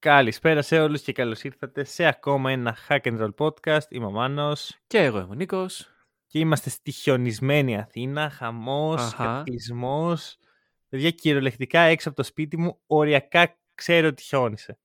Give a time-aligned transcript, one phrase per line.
[0.00, 3.84] Καλησπέρα σε όλους και καλώς ήρθατε σε ακόμα ένα Hack and Roll podcast.
[3.88, 5.88] Είμαι ο Μάνος Και εγώ είμαι ο Νίκος.
[6.26, 9.24] και είμαστε στη χιονισμένη Αθήνα, χαμός, Αχα.
[9.24, 10.38] κατακλυσμός.
[10.88, 14.78] Παιδιά, κυριολεκτικά έξω από το σπίτι μου, οριακά ξέρω ότι χιόνισε.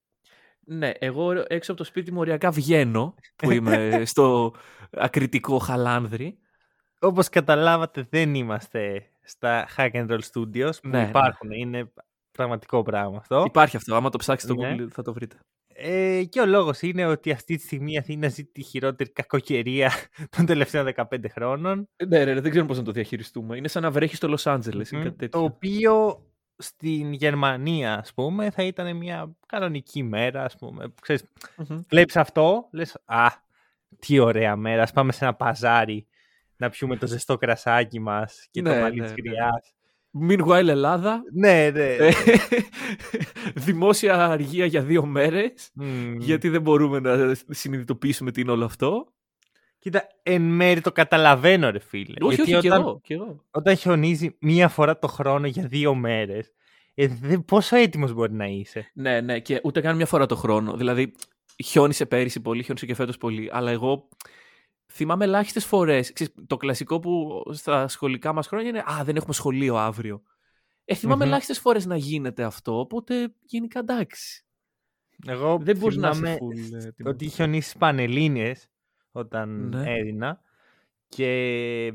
[0.60, 4.54] Ναι, εγώ έξω από το σπίτι μου οριακά βγαίνω, που είμαι στο
[4.92, 6.38] ακριτικό χαλάνδρι.
[7.00, 11.08] Όπως καταλάβατε δεν είμαστε στα Hack and Roll Studios που Ναι, ναι.
[11.08, 11.92] υπάρχουν, είναι
[12.36, 13.44] πραγματικό πράγμα αυτό.
[13.48, 14.76] Υπάρχει αυτό, άμα το ψάξετε στο Ναι.
[14.80, 15.36] Google θα το βρείτε.
[15.78, 19.92] Ε, και ο λόγος είναι ότι αυτή τη στιγμή η Αθήνα ζει τη χειρότερη κακοκαιρία
[20.38, 21.88] των τελευταίων 15 χρόνων.
[22.08, 23.58] Ναι, ρε, δεν ξέρω πώς να το διαχειριστούμε.
[23.58, 25.04] Είναι σαν να βρέχεις στο Λος Άντζελες ή Μμμ.
[25.04, 25.44] κάτι Το τέτοιο.
[25.44, 26.24] οποίο
[26.58, 30.94] στην Γερμανία, ας πούμε, θα ήταν μια κανονική μέρα, ας πούμε.
[31.02, 31.24] Ξέρεις,
[31.58, 31.82] Μμμ.
[31.90, 33.28] βλέπεις αυτό, λες, α,
[34.00, 36.08] τι ωραία μέρα, ας πάμε σε ένα παζάρι
[36.58, 39.32] να πιούμε το ζεστό κρασάκι μας και το Ναι, μαλλί ναι, της ναι.
[40.22, 40.40] Γριάς.
[40.40, 41.96] Meanwhile Ελλάδα, Ναι, ναι.
[41.96, 42.12] ε,
[43.56, 46.18] δημόσια αργία για δύο μέρες, Μμμ.
[46.20, 49.08] γιατί δεν μπορούμε να συνειδητοποιήσουμε τι είναι όλο αυτό.
[49.80, 52.14] Κοίτα, εν μέρει το καταλαβαίνω, ρε φίλε.
[52.22, 53.44] όχι, γιατί όχι, και όταν, εγώ, και εγώ.
[53.52, 56.52] όταν χιονίζει μία φορά το χρόνο για δύο μέρες,
[56.94, 60.36] ε, δε- πόσο έτοιμος μπορεί να είσαι; Ναι, ναι, και ούτε καν μια φορά το
[60.36, 60.74] χρόνο.
[60.78, 61.14] Δηλαδή,
[61.64, 63.50] χιόνισε πέρυσι πολύ, χιόνισε και φέτος πολύ.
[63.52, 64.08] Αλλά εγώ
[64.92, 66.14] θυμάμαι ελάχιστες φορές.
[66.48, 70.22] Το κλασικό που στα σχολικά μας χρόνια είναι Α, δεν έχουμε σχολείο αύριο.
[70.86, 71.30] Ε, θυμάμαι Μμμ.
[71.32, 74.46] ελάχιστες φορές να γίνεται αυτό, οπότε γενικά εντάξει.
[75.28, 76.84] Εγώ Δεν μπορείς να θυμάμαι είσαι full.
[76.86, 78.68] ε, τι- ότι είχε χιονίσει στις Πανελλήνιες
[79.12, 79.84] όταν Ναι.
[79.94, 80.42] έδινα
[81.08, 81.94] και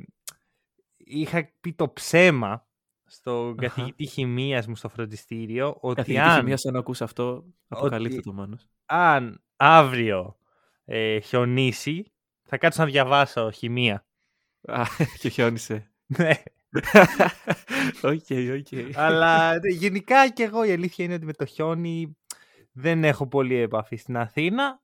[0.96, 2.66] είχα πει το ψέμα
[3.06, 3.54] στον Αχα.
[3.68, 8.32] καθηγητή χημείας μου στο φροντιστήριο ότι Καθηγητή αν, χημίας, αν ακούς αυτό, αποκαλύπτε ότι- το
[8.32, 8.66] Μάνος.
[8.86, 10.36] αν αύριο
[10.84, 12.12] ε, χιονίσει
[12.50, 14.06] θα κάτσω να διαβάσω χημεία.
[14.66, 14.82] Α,
[15.18, 15.90] και χιόνισε.
[16.06, 16.30] Ναι.
[18.02, 18.26] OK,
[18.58, 18.96] OK.
[18.96, 22.16] Αλλά ναι, γενικά και εγώ η αλήθεια είναι ότι με το χιόνι
[22.72, 24.82] δεν έχω πολύ επαφή στην Αθήνα.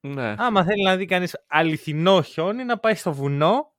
[0.00, 0.34] Ναι.
[0.38, 3.72] Άμα θέλει να δει κανείς αληθινό χιόνι, να πάει στο βουνό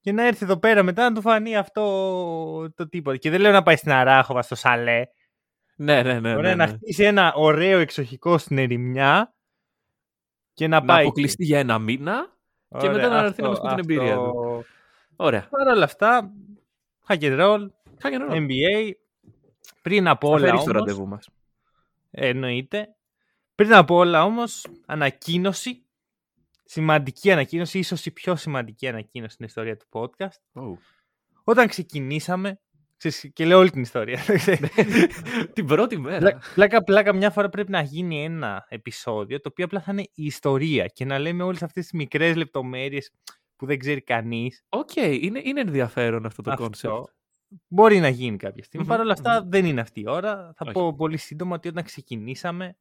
[0.00, 3.16] και να έρθει εδώ πέρα μετά να του φανεί αυτό το τίποτα.
[3.16, 5.06] Και δεν λέω να πάει στην Αράχοβα, στο Σαλέ.
[5.76, 6.36] Ναι, ναι, ναι.
[6.36, 6.72] Ωραία, ναι, να ναι.
[6.72, 9.34] χτίσει ένα ωραίο εξοχικό στην ερημιά
[10.52, 11.02] και να, Να πάει.
[11.02, 12.31] αποκλειστεί για ένα μήνα.
[12.78, 14.24] Και Ωραία, μετά να έρθει αυτό- να μας πει την εμπειρία του.
[14.26, 14.64] αυτό.
[15.16, 15.46] Ωραία.
[15.50, 16.32] Παρ' όλα αυτά,
[17.08, 17.66] hack and roll,
[18.00, 18.32] Χάγε νερό.
[18.32, 18.90] NBA,
[19.82, 21.28] πριν από Θα όλα φέρεις το όμως, ραντεβού μας.
[22.10, 22.94] εννοείται,
[23.54, 25.84] πριν από όλα όμως, ανακοίνωση,
[26.64, 30.40] σημαντική ανακοίνωση, ίσως η πιο σημαντική ανακοίνωση στην ιστορία του podcast.
[30.54, 30.76] Oh.
[31.44, 32.60] Όταν ξεκινήσαμε,
[33.08, 34.20] ξέρεις, και λέω όλη την ιστορία,
[35.54, 36.18] την πρώτη μέρα.
[36.18, 40.02] Πλα- πλάκα πλάκα μια φορά πρέπει να γίνει ένα επεισόδιο το οποίο απλά θα είναι
[40.02, 43.10] η ιστορία και να λέμε όλες αυτές τις μικρές λεπτομέρειες
[43.56, 44.64] που δεν ξέρει κανείς.
[44.68, 46.62] Οκ, είναι, είναι ενδιαφέρον αυτό το Αυτό.
[46.62, 46.94] concept.
[47.68, 48.86] Μπορεί να γίνει κάποια στιγμή.
[48.86, 50.52] Μμμ, Παρ' όλα αυτά δεν είναι αυτή η ώρα.
[50.56, 50.72] Θα Όχι.
[50.72, 52.76] πω πολύ σύντομα ότι όταν ξεκινήσαμε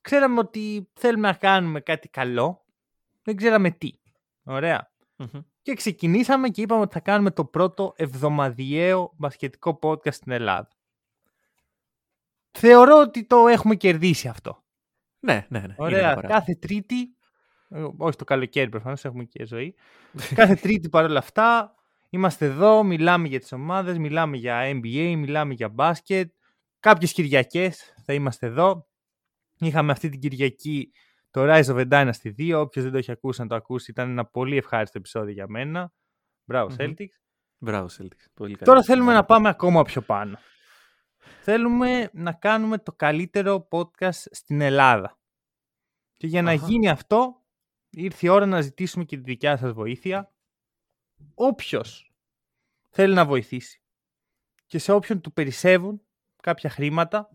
[0.00, 2.64] ξέραμε ότι θέλουμε να κάνουμε κάτι καλό.
[3.22, 3.90] Δεν ξέραμε τι.
[4.42, 4.90] Ωραία.
[5.68, 10.68] Και ξεκινήσαμε και είπαμε ότι θα κάνουμε το πρώτο εβδομαδιαίο μπασκετικό podcast στην Ελλάδα.
[12.50, 14.64] Θεωρώ ότι το έχουμε κερδίσει αυτό.
[15.20, 15.64] Ναι, ναι, ναι.
[15.64, 15.98] είναι Ωραία.
[15.98, 16.34] ένα παράδειγμα.
[16.38, 17.16] Κάθε Τρίτη.
[17.68, 19.74] ε, Όχι το καλοκαίρι προφανώς, έχουμε και ζωή.
[20.34, 21.74] Κάθε Τρίτη παρόλα αυτά
[22.10, 26.32] είμαστε εδώ, μιλάμε για τις ομάδες, μιλάμε για NBA, μιλάμε για μπάσκετ.
[26.80, 28.88] Κάποιες Κυριακές θα είμαστε εδώ.
[29.58, 30.92] Είχαμε αυτή την Κυριακή
[31.30, 32.60] το Rise of a Dynasty 2.
[32.60, 35.92] Όποιος δεν το έχει ακούσει να το ακούσει, ήταν ένα πολύ ευχάριστο επεισόδιο για μένα.
[36.44, 36.76] Μπράβο, Μμμ.
[36.78, 37.18] Celtics.
[37.58, 38.26] Μπράβο, Celtics.
[38.34, 38.64] Πολύ καλή.
[38.64, 40.38] Τώρα θέλουμε να πάμε ακόμα πιο πάνω.
[41.42, 45.18] Θέλουμε να κάνουμε το καλύτερο podcast στην Ελλάδα.
[46.16, 46.66] Και για να Αχα.
[46.66, 47.44] γίνει αυτό,
[47.90, 50.32] ήρθε η ώρα να ζητήσουμε και τη δικιά σας βοήθεια.
[51.34, 52.12] Όποιος
[52.88, 53.82] θέλει να βοηθήσει
[54.66, 56.02] και σε όποιον του περισσεύουν
[56.42, 57.30] κάποια χρήματα,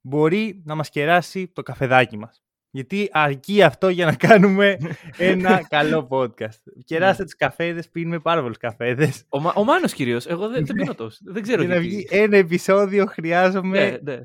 [0.00, 2.42] μπορεί να μας κεράσει το καφεδάκι μας.
[2.70, 4.76] Γιατί αρκεί αυτό για να κάνουμε
[5.18, 6.58] ένα καλό podcast.
[6.84, 9.24] Κεράστε τους καφέδες, πίνουμε πάρα πολλούς καφέδες.
[9.28, 10.26] Ο, Μα- ο Μάνος κυρίως.
[10.26, 11.18] Εγώ δεν, δεν πίνω τόσο.
[11.22, 11.96] Δεν ξέρω Για να γιατί.
[11.96, 14.20] βγει ένα επεισόδιο χρειάζομαι Ναι, ναι.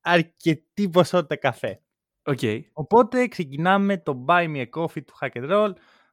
[0.00, 1.80] αρκετή ποσότητα καφέ.
[2.22, 2.38] Οκ.
[2.72, 5.72] Οπότε ξεκινάμε το Buy Me a Coffee του Hack and Roll.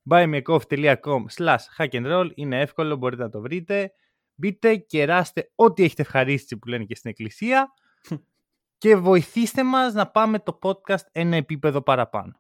[0.10, 2.30] buymeacoffee.com slash hack and roll.
[2.36, 3.92] Είναι εύκολο, μπορείτε να το βρείτε.
[4.36, 7.74] Μπείτε, κεράστε ό,τι έχετε ευχαρίστηση που λένε και στην εκκλησία
[8.78, 12.40] και βοηθήστε μας να πάμε το podcast ένα επίπεδο παραπάνω.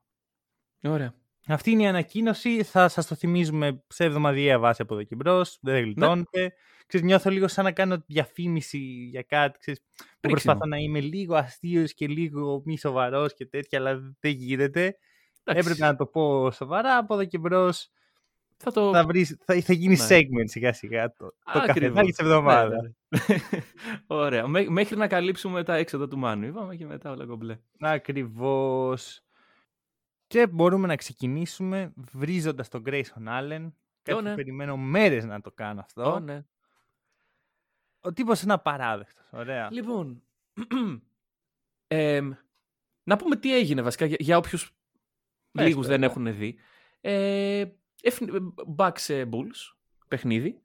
[0.83, 1.13] Ωραία.
[1.47, 2.63] Αυτή είναι η ανακοίνωση.
[2.63, 5.57] Θα σας το θυμίζουμε σε εβδομαδιαία βάση από εδώ και μπρος.
[5.61, 6.53] Δεν γλιτώνετε.
[6.87, 8.77] Ξέρεις, νιώθω λίγο σαν να κάνω διαφήμιση
[9.11, 9.59] για κάτι.
[9.59, 10.31] Ξέρεις, που Πρίξιμο.
[10.31, 14.97] προσπαθώ να είμαι λίγο αστείος και λίγο μη σοβαρός και τέτοια, αλλά δεν γίνεται.
[15.43, 15.69] Εντάξει.
[15.69, 16.97] Έπρεπε να το πω σοβαρά.
[16.97, 17.89] Από εδώ και μπρος
[18.65, 18.91] Θα το...
[18.93, 20.07] θα, βρεις, θα, θα γίνει Ναι.
[20.09, 21.73] segment σιγά σιγά το, το Ακριβώς.
[21.73, 22.81] καφεδάκι της εβδομάδας.
[22.81, 23.59] Ναι, ναι, ναι.
[24.07, 24.47] Ωραία.
[24.47, 26.45] Μέ- μέχρι να καλύψουμε τα έξοδα του Μάνου.
[26.45, 27.59] Είπαμε και μετά όλα κομπλέ.
[27.79, 29.21] Ακριβώς.
[30.27, 33.71] Και μπορούμε να ξεκινήσουμε βρίζοντας τον Grayson Allen.
[34.01, 34.29] Κάτι ναι.
[34.29, 36.13] που περιμένω μέρες να το κάνω αυτό.
[36.13, 36.45] Ω, ναι.
[37.99, 39.25] Ο τύπος είναι απαράδεκτος.
[39.31, 39.71] Ωραία.
[39.71, 40.23] Λοιπόν,
[41.87, 42.31] εμ,
[43.03, 44.71] να πούμε τι έγινε βασικά για, για όποιους
[45.51, 46.05] Πες λίγους το, δεν ναι.
[46.05, 46.55] έχουν δει.
[47.01, 47.71] Ε, εφ-
[48.77, 49.73] Bucks ε, Bulls,
[50.07, 50.61] παιχνίδι,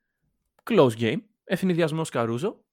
[0.65, 2.65] close game, ευνηδιασμός Καρούζο.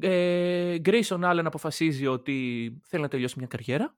[0.00, 3.96] Ε, Grayson Allen αποφασίζει ότι θέλει να τελειώσει μια καριέρα.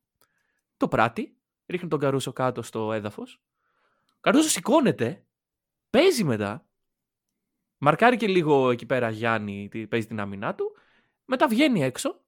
[0.76, 1.36] Το πράττει,
[1.66, 3.42] ρίχνει τον Καρούσο κάτω στο έδαφος.
[4.06, 5.24] Ο Καρούζο σηκώνεται,
[5.90, 6.68] παίζει μετά,
[7.80, 10.76] Μαρκάρει και λίγο εκεί πέρα Γιάννη, τι- παίζει την άμυνά του.
[11.24, 12.20] Μετά βγαίνει έξω.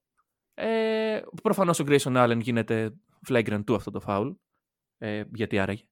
[0.53, 2.93] Ε, προφανώς ο Grayson Allen γίνεται
[3.27, 4.35] flagrant του αυτό το foul.
[4.97, 5.83] Ε, γιατί άραγε.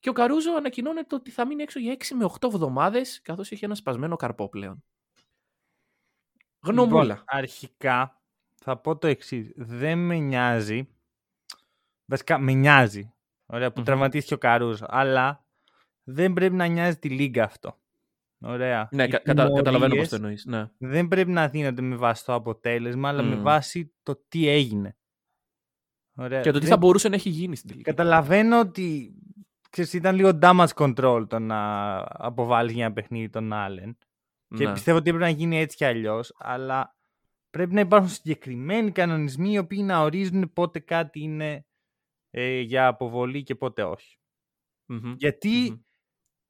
[0.00, 3.64] Και ο Καρούζο ανακοινώνεται ότι θα μείνει έξω για 6 με 8 εβδομάδες καθώς έχει
[3.64, 4.84] ένα σπασμένο καρπό πλέον.
[6.60, 7.02] Γνωμούλα.
[7.02, 8.22] Λοιπόν, αρχικά
[8.54, 9.52] θα πω το εξής.
[9.56, 10.88] Δεν με νοιάζει.
[12.10, 13.12] Βασικά με νοιάζει.
[13.46, 13.84] Ωραία, που Μμμ.
[13.86, 14.86] τραυματίστηκε ο Καρούζο.
[14.88, 15.46] Αλλά
[16.02, 17.80] δεν πρέπει να νοιάζει τη λίγα αυτό.
[18.40, 18.88] Ωραία.
[18.92, 20.44] ναι, Οι κα- κατα- καταλαβαίνω τιμωρίες πώς το εννοείς.
[20.44, 20.70] Ναι.
[20.78, 23.42] Δεν πρέπει να δίνονται με βάση το αποτέλεσμα, αλλά με Μμ.
[23.42, 24.96] βάση το τι έγινε.
[26.16, 26.40] Ωραία.
[26.40, 27.84] Και το τι δεν- θα μπορούσε να έχει γίνει στην τελική.
[27.90, 29.14] Καταλαβαίνω ότι
[29.70, 33.92] ξέρεις, ήταν λίγο damage control το να αποβάλεις για ένα παιχνίδι τον Allen.
[34.56, 34.72] Και Ναι.
[34.72, 36.96] πιστεύω ότι έπρεπε να γίνει έτσι κι αλλιώς, αλλά
[37.50, 41.66] πρέπει να υπάρχουν συγκεκριμένοι κανονισμοί οι οποίοι να ορίζουν πότε κάτι είναι
[42.30, 44.18] ε, για αποβολή και πότε όχι.
[44.90, 45.14] Μμμ.
[45.18, 45.78] Γιατί Μμμ.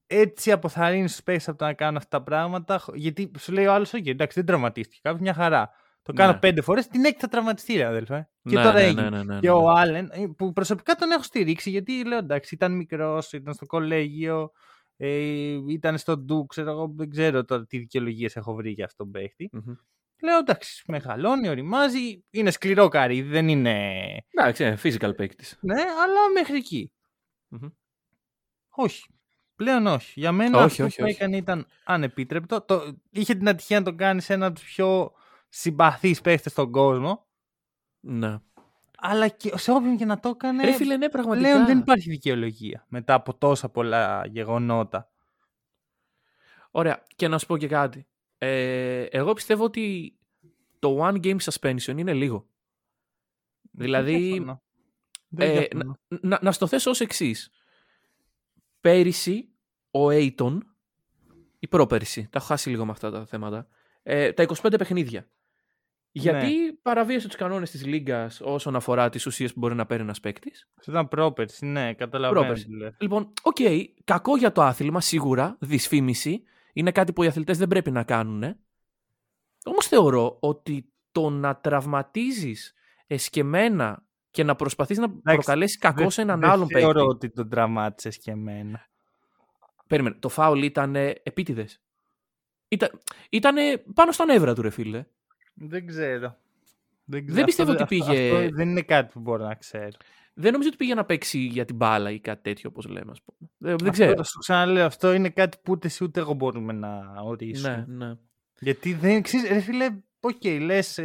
[0.06, 2.78] έτσι αποθαρρύνεις τους παίκτες από το να κάνουν αυτά τα πράγματα.
[2.78, 5.00] χ- Γιατί σου λέει ο άλλος, OK, εντάξει, δεν τραυματίστηκε.
[5.02, 5.70] Κάποιος μια χαρά.
[6.08, 6.38] Το κάνω Ναι.
[6.38, 8.28] πέντε φορές, την έκτη θα τραυματιστεί, ρε αδελφέ.
[8.42, 9.02] Και Ναι, τώρα ναι, έγινε.
[9.02, 9.52] ναι, ναι, ναι, Και ναι.
[9.52, 13.66] ο Άλεν, ε, που προσωπικά τον έχω στηρίξει, γιατί λέω εντάξει, ήταν μικρός, ήταν στο
[13.66, 14.50] κολέγιο,
[14.96, 19.10] ε, ήταν στο ντου, ξέρω εγώ, δεν ξέρω τώρα τι δικαιολογίες έχω βρει για αυτόν
[19.12, 19.48] τον παίχτη.
[19.52, 19.74] Μμμ.
[20.22, 23.96] Λέω εντάξει, μεγαλώνει, οριμάζει, είναι σκληρό καρύδι, δεν είναι.
[24.30, 25.58] Εντάξει, ε, physical παίκτης.
[25.60, 26.92] Ναι, αλλά μέχρι εκεί.
[27.48, 27.68] Μμμ.
[28.70, 29.04] Όχι.
[29.56, 30.20] Πλέον όχι.
[30.20, 31.14] Για μένα Όχι, αυτό όχι, που όχι.
[31.14, 32.60] έκανε ήταν ανεπίτρεπτο.
[32.60, 35.12] Το, είχε την ατυχία να τον κάνει σε ένα από τους πιο
[35.48, 37.26] συμπαθείς παίχτες στον κόσμο.
[38.00, 38.36] Ναι.
[39.00, 40.64] Αλλά και σε όποιον και να το έκανε.
[40.64, 41.48] Ρε φίλε, ναι, πραγματικά.
[41.48, 45.10] Πλέον δεν υπάρχει δικαιολογία μετά από τόσα πολλά γεγονότα.
[46.70, 47.04] Ωραία.
[47.16, 48.06] Και να σου πω και κάτι.
[48.38, 50.16] Ε, εγώ πιστεύω ότι
[50.78, 52.48] το one game suspension είναι λίγο.
[53.70, 54.62] Δηλαδή, Δεν διαφωνώ.
[55.28, 55.98] Δεν Ε, διαφωνώ.
[56.08, 57.50] να, να, να στο θέσω ως εξής.
[58.80, 59.48] Πέρυσι,
[59.90, 60.58] ο Ayton,
[61.58, 63.68] ή πρόπερυσι, τα έχω χάσει λίγο με αυτά τα θέματα,
[64.02, 65.28] ε, τα 25 παιχνίδια.
[66.20, 66.72] Γιατί Ναι.
[66.82, 70.68] παραβίασε τους κανόνες της Λίγκας όσον αφορά τις ουσίες που μπορεί να παίρνει ένας παίκτης;
[70.78, 72.40] Αυτό ήταν πρόπερσι, ναι, καταλαβαίνω.
[72.40, 72.64] Πρόπερσι.
[72.66, 72.94] τι λες.
[73.00, 73.56] Λοιπόν, οκ,
[74.04, 76.42] κακό για το άθλημα, σίγουρα, δυσφήμιση,
[76.72, 78.56] είναι κάτι που οι αθλητές δεν πρέπει να κάνουν.
[79.64, 82.74] Όμως θεωρώ ότι το να τραυματίζεις
[83.06, 86.82] εσκεμμένα και να προσπαθείς να προκαλέσεις κακό Δεν- σε έναν δεν άλλον παίκτη.
[86.82, 88.86] θεωρώ ότι τον τραυμάτισες και εμένα.
[89.86, 91.80] Περίμενε, το φάουλ ήταν επίτηδες.
[92.68, 95.04] Ήταν, ήτανε πάνω στα νεύρα του, ρε φίλε.
[95.60, 96.36] Δεν ξέρω.
[97.04, 97.34] Δεν, ξέρω.
[97.36, 99.88] Δεν πιστεύω Αυτό- ότι αυτό- πήγε- Αυτό δεν είναι κάτι που μπορώ να ξέρω.
[100.34, 103.22] Δεν νομίζω ότι πήγε να παίξει για την μπάλα ή κάτι τέτοιο, όπως λέμε, ας
[103.22, 103.50] πούμε.
[103.58, 104.22] Δεν, δεν Αυτό, ξέρω.
[104.22, 107.84] Σου ξαναλέω, αυτό είναι κάτι που ούτε εσύ ούτε εγώ μπορούμε να ορίσουμε.
[107.88, 108.14] Ναι, ναι.
[108.60, 111.00] Γιατί δεν ξέρεις, ρε φίλε, οκ, λες,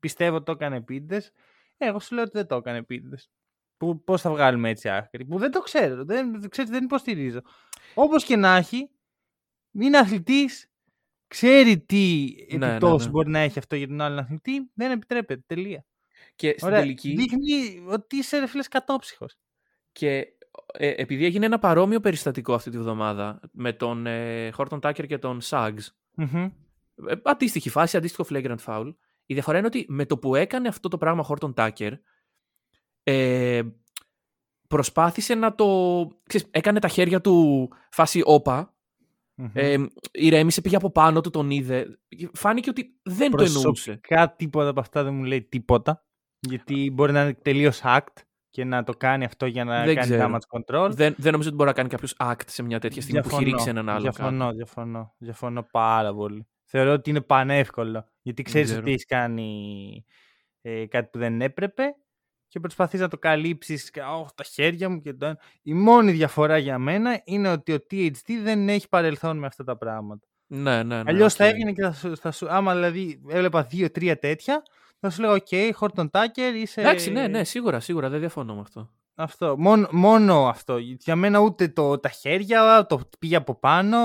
[0.00, 1.22] πιστεύω το έκανε επίτηδες.
[1.76, 3.16] Εγώ σου λέω ότι δεν το έκανε επίτηδε.
[4.04, 5.24] Πώς θα βγάλουμε έτσι άκρη.
[5.24, 6.04] Που δεν το ξέρω.
[6.04, 7.40] Δεν, ξέρεις, δεν υποστηρίζω.
[7.94, 8.90] Όπως και να έχει,
[9.72, 10.70] είναι αθλητής,
[11.28, 13.12] ξέρει τι Ναι, ναι, επιπτώσεις ναι.
[13.12, 14.70] μπορεί να έχει αυτό για τον άλλον αθλητή.
[14.74, 15.42] Δεν επιτρέπεται.
[15.46, 15.84] Τελεία.
[16.36, 16.80] Και στην Ωραία.
[16.80, 17.14] τελική.
[17.14, 19.36] Δείχνει ότι είσαι ρε φίλε κατόψυχος.
[19.92, 20.26] Και
[20.72, 25.18] ε, επειδή έγινε ένα παρόμοιο περιστατικό αυτή τη βδομάδα με τον ε, Χόρτον Τάκερ και
[25.18, 25.96] τον Σάγκς.
[27.08, 28.94] Ε, αντίστοιχη φάση, αντίστοιχο flagrant foul.
[29.26, 31.92] Η διαφορά είναι ότι με το που έκανε αυτό το πράγμα ο Χόρτον Τάκερ,
[33.02, 33.62] ε,
[34.68, 35.66] προσπάθησε να το.
[36.28, 38.75] Ξέρεις, έκανε τα χέρια του φάση όπα.
[39.52, 39.76] Ε,
[40.12, 41.98] ηρέμησε, πήγε από πάνω του, τον είδε.
[42.32, 43.62] Φάνηκε ότι δεν το εννοούσε.
[43.62, 46.04] Προσωπικά τίποτα από αυτά δεν μου λέει τίποτα.
[46.40, 50.10] Γιατί μπορεί να είναι τελείως act και να το κάνει αυτό για να Δεν κάνει
[50.10, 50.28] ξέρω.
[50.28, 50.90] damage control.
[50.90, 53.44] Δεν, δεν νομίζω ότι μπορεί να κάνει κάποιος act σε μια τέτοια στιγμή που έχει
[53.44, 54.00] ρίξει έναν άλλο.
[54.00, 55.14] Διαφωνώ, διαφωνώ.
[55.18, 56.46] Διαφωνώ πάρα πολύ.
[56.64, 58.08] Θεωρώ ότι είναι πανεύκολο.
[58.22, 58.82] Γιατί ξέρεις ξέρω.
[58.82, 60.04] ότι έχεις κάνει
[60.60, 61.84] ε, κάτι που δεν έπρεπε
[62.48, 65.38] και προσπαθείς να το καλύψεις και «Ωχ, τα χέρια μου και το ένα».
[65.62, 69.76] Η μόνη διαφορά για μένα είναι ότι ο THT δεν έχει παρελθόν με αυτά τα
[69.76, 70.26] πράγματα.
[70.46, 71.10] Ναι, ναι, ναι.
[71.10, 71.50] Αλλιώς θα οκ.
[71.52, 74.62] έγινε και θα σου, θα σου- άμα δηλαδή έβλεπα δύο-τρία τέτοια,
[75.00, 78.60] θα σου λέγα «Ok, Χόρτον Τάκερ, είσαι...» Εντάξει, ναι, ναι, σίγουρα, σίγουρα, δεν διαφωνώ με
[78.60, 78.90] αυτό.
[79.14, 79.54] Αυτό.
[79.58, 80.78] Μόνο, μόνο αυτό.
[80.78, 83.98] Για μένα ούτε το, τα χέρια, το πήγε από πάνω.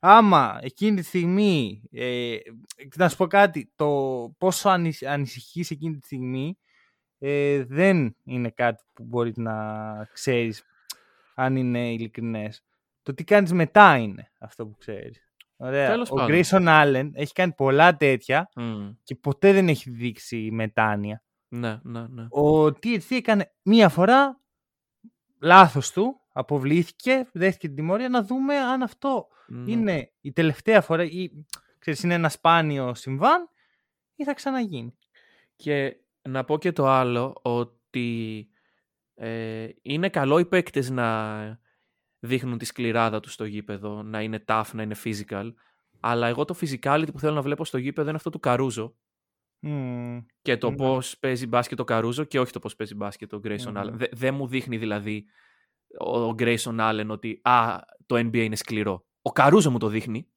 [0.00, 2.36] Άμα εκείνη τη στιγμή, ε,
[2.96, 3.88] να σου πω κάτι, το
[4.38, 6.58] πόσο ανησ, ανησυχείς εκείνη τη στιγμή
[7.24, 10.64] ε, δεν είναι κάτι που μπορείς να ξέρεις
[11.34, 12.64] αν είναι ειλικρινές.
[13.02, 15.26] Το τι κάνεις μετά είναι αυτό που ξέρεις.
[15.56, 15.88] Ωραία.
[15.90, 16.36] Τέλος Ο πάντων.
[16.42, 18.90] Grayson Allen έχει κάνει πολλά τέτοια Μμ.
[19.02, 21.22] και ποτέ δεν έχει δείξει μετάνοια.
[21.48, 22.22] Ναι, ναι, ναι.
[22.22, 24.40] Ο THC έκανε μία φορά
[25.38, 29.70] λάθος του, αποβλήθηκε, δέχτηκε την τιμωρία, να δούμε αν αυτό Ναι.
[29.70, 31.30] είναι η τελευταία φορά ή
[31.78, 33.48] ξέρεις, είναι ένα σπάνιο συμβάν
[34.16, 34.94] ή θα ξαναγίνει.
[35.56, 35.96] Και
[36.28, 38.48] να πω και το άλλο, ότι
[39.14, 41.60] ε, είναι καλό οι παίκτες να
[42.18, 45.52] δείχνουν τη σκληράδα τους στο γήπεδο, να είναι tough, να είναι physical.
[46.00, 48.96] Αλλά εγώ το physicality που θέλω να βλέπω στο γήπεδο είναι αυτό του Καρούζο.
[49.64, 50.18] Μμμ.
[50.42, 50.76] Και το Ναι.
[50.76, 53.76] πώς παίζει μπάσκετ ο Καρούζο και όχι το πώς παίζει μπάσκετ ο Grayson Μμμ.
[53.76, 53.90] Allen.
[53.92, 55.24] Δε- Δεν μου δείχνει δηλαδή
[56.00, 59.06] ο ο Grayson Allen ότι α, το NBA είναι σκληρό.
[59.22, 60.28] Ο Καρούζο μου το δείχνει.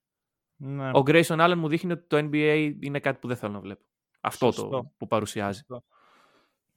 [0.56, 0.88] Ναι.
[0.88, 3.84] Ο Grayson Allen μου δείχνει ότι το NBA είναι κάτι που δεν θέλω να βλέπω.
[4.26, 4.92] Αυτό το Σωστό.
[4.96, 5.62] που παρουσιάζει.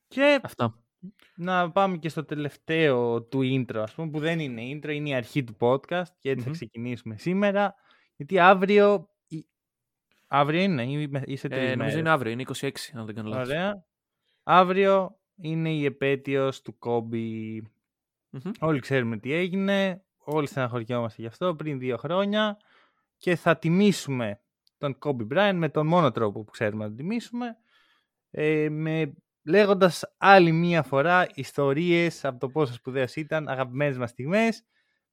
[0.07, 0.79] Και Αυτά.
[1.35, 5.13] να πάμε και στο τελευταίο του intro, ας πούμε, που δεν είναι intro, είναι η
[5.13, 6.55] αρχή του podcast και έτσι θα Μμμ.
[6.55, 7.75] ξεκινήσουμε σήμερα.
[8.15, 9.09] Γιατί αύριο...
[9.27, 9.45] η-
[10.27, 13.05] Αύριο είναι ή με- ή σε τρεις Ε, νομίζω μέρες; είναι αύριο, είναι 26, αν
[13.05, 13.47] δεν κάνω λάθος.
[13.47, 13.85] Ωραία.
[14.43, 17.55] Αύριο είναι η επέτειος του Κόμπι.
[18.29, 18.51] Μμμ.
[18.59, 20.03] Όλοι ξέρουμε τι έγινε.
[20.17, 22.57] Όλοι στεναχωριόμαστε γι' αυτό πριν δύο χρόνια.
[23.17, 24.41] Και θα τιμήσουμε
[24.79, 27.57] τον Κόμπι Μπράιν με τον μόνο τρόπο που ξέρουμε να τον τιμήσουμε.
[28.31, 34.63] Ε, με, λέγοντας άλλη μία φορά ιστορίες από το πόσο σπουδαίος ήταν, αγαπημένες μας στιγμές.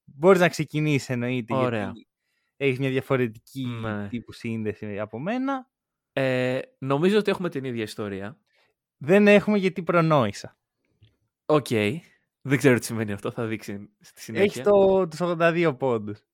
[0.04, 1.82] Μπορείς να ξεκινήσεις εννοείται Ωραία.
[1.82, 2.08] γιατί
[2.56, 4.08] έχεις μια διαφορετική Ναι.
[4.08, 5.68] τύπου σύνδεση από μένα.
[6.12, 8.38] Ε, νομίζω ότι έχουμε την ίδια ιστορία.
[8.96, 10.56] Δεν έχουμε γιατί προνόησα.
[11.46, 11.68] Οκ.
[12.40, 14.44] Δεν ξέρω τι σημαίνει αυτό, θα δείξει στη συνέχεια.
[14.44, 16.24] Έχει το, τους 82 πόντους.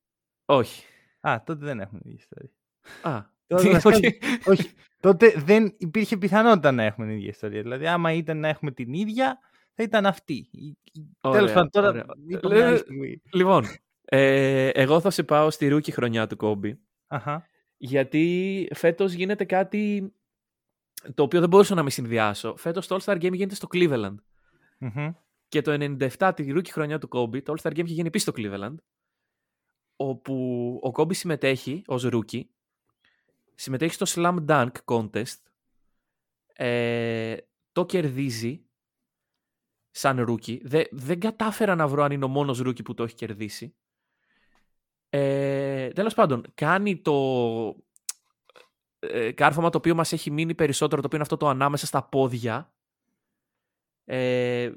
[0.45, 0.85] Όχι.
[1.21, 2.51] Α, τότε δεν έχουμε την ίδια ιστορία.
[3.01, 4.03] Α, Τότε, τι- βασικά, οκ.
[4.47, 7.61] όχι, τότε δεν υπήρχε πιθανότητα να έχουμε την ίδια ιστορία.
[7.61, 9.39] Δηλαδή, άμα ήταν να έχουμε την ίδια,
[9.73, 10.33] θα ήταν αυτή.
[10.51, 12.05] Η- η- Ωραία, Τέλος πάντων, τώρα ωραία.
[12.27, 13.21] είπα μια άλλη Ε, στιγμή.
[13.33, 13.65] Λοιπόν,
[14.05, 16.79] ε, εγώ θα σε πάω στη rookie χρονιά του Κόμπι.
[17.07, 17.47] Αχα.
[17.77, 20.13] Γιατί φέτος γίνεται κάτι
[21.13, 22.55] το οποίο δεν μπορούσα να μην συνδυάσω.
[22.57, 24.15] Φέτος το All-Star Game γίνεται στο Cleveland.
[24.77, 25.11] Μμμ.
[25.47, 28.41] Και το 97, τη rookie χρονιά του Κόμπι, το All-Star Game είχε γίνει επίσης στο
[28.41, 28.75] Cleveland.
[29.95, 32.49] Όπου ο Κόμπι συμμετέχει ως rookie.
[33.55, 35.37] Συμμετέχει στο Slam Dunk Contest.
[36.53, 37.37] Ε,
[37.71, 38.65] το κερδίζει
[39.91, 40.61] σαν rookie.
[40.63, 43.75] Δε, δεν κατάφερα να βρω αν είναι ο μόνος rookie που το έχει κερδίσει.
[45.09, 47.13] Ε, τέλος πάντων, κάνει το
[48.99, 52.03] ε, κάρφωμα το οποίο μας έχει μείνει περισσότερο, το οποίο είναι αυτό το ανάμεσα στα
[52.03, 52.73] πόδια.
[54.05, 54.71] Ε,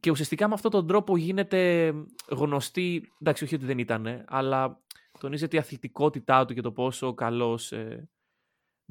[0.00, 1.92] και ουσιαστικά με αυτόν τον τρόπο γίνεται
[2.28, 4.82] γνωστή, εντάξει όχι ότι δεν ήταν, αλλά
[5.18, 8.08] τονίζεται η αθλητικότητά του και το πόσο καλός ε,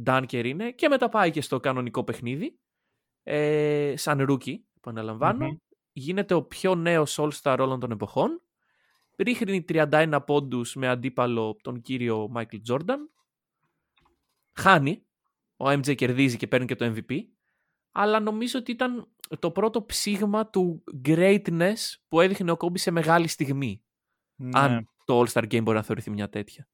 [0.01, 2.60] dunker είναι και μετά πάει και στο κανονικό παιχνίδι
[3.24, 5.46] ε, σαν rookie, επαναλαμβάνω.
[5.46, 5.57] Μμμ.
[5.91, 8.41] Γίνεται ο πιο νέος All-Star όλων των εποχών.
[9.17, 13.12] Ρίχνει 31 πόντους με αντίπαλο τον κύριο Μάικλ Τζόρνταν.
[14.53, 15.05] Χάνει.
[15.57, 17.19] Ο MJ κερδίζει και παίρνει και το MVP.
[17.91, 21.75] Αλλά νομίζω ότι ήταν το πρώτο ψήγμα του greatness
[22.07, 23.84] που έδειχνε ο Κόμπι σε μεγάλη στιγμή.
[24.36, 24.60] Ναι.
[24.60, 26.68] Αν το All-Star Game μπορεί να θεωρηθεί μια τέτοια.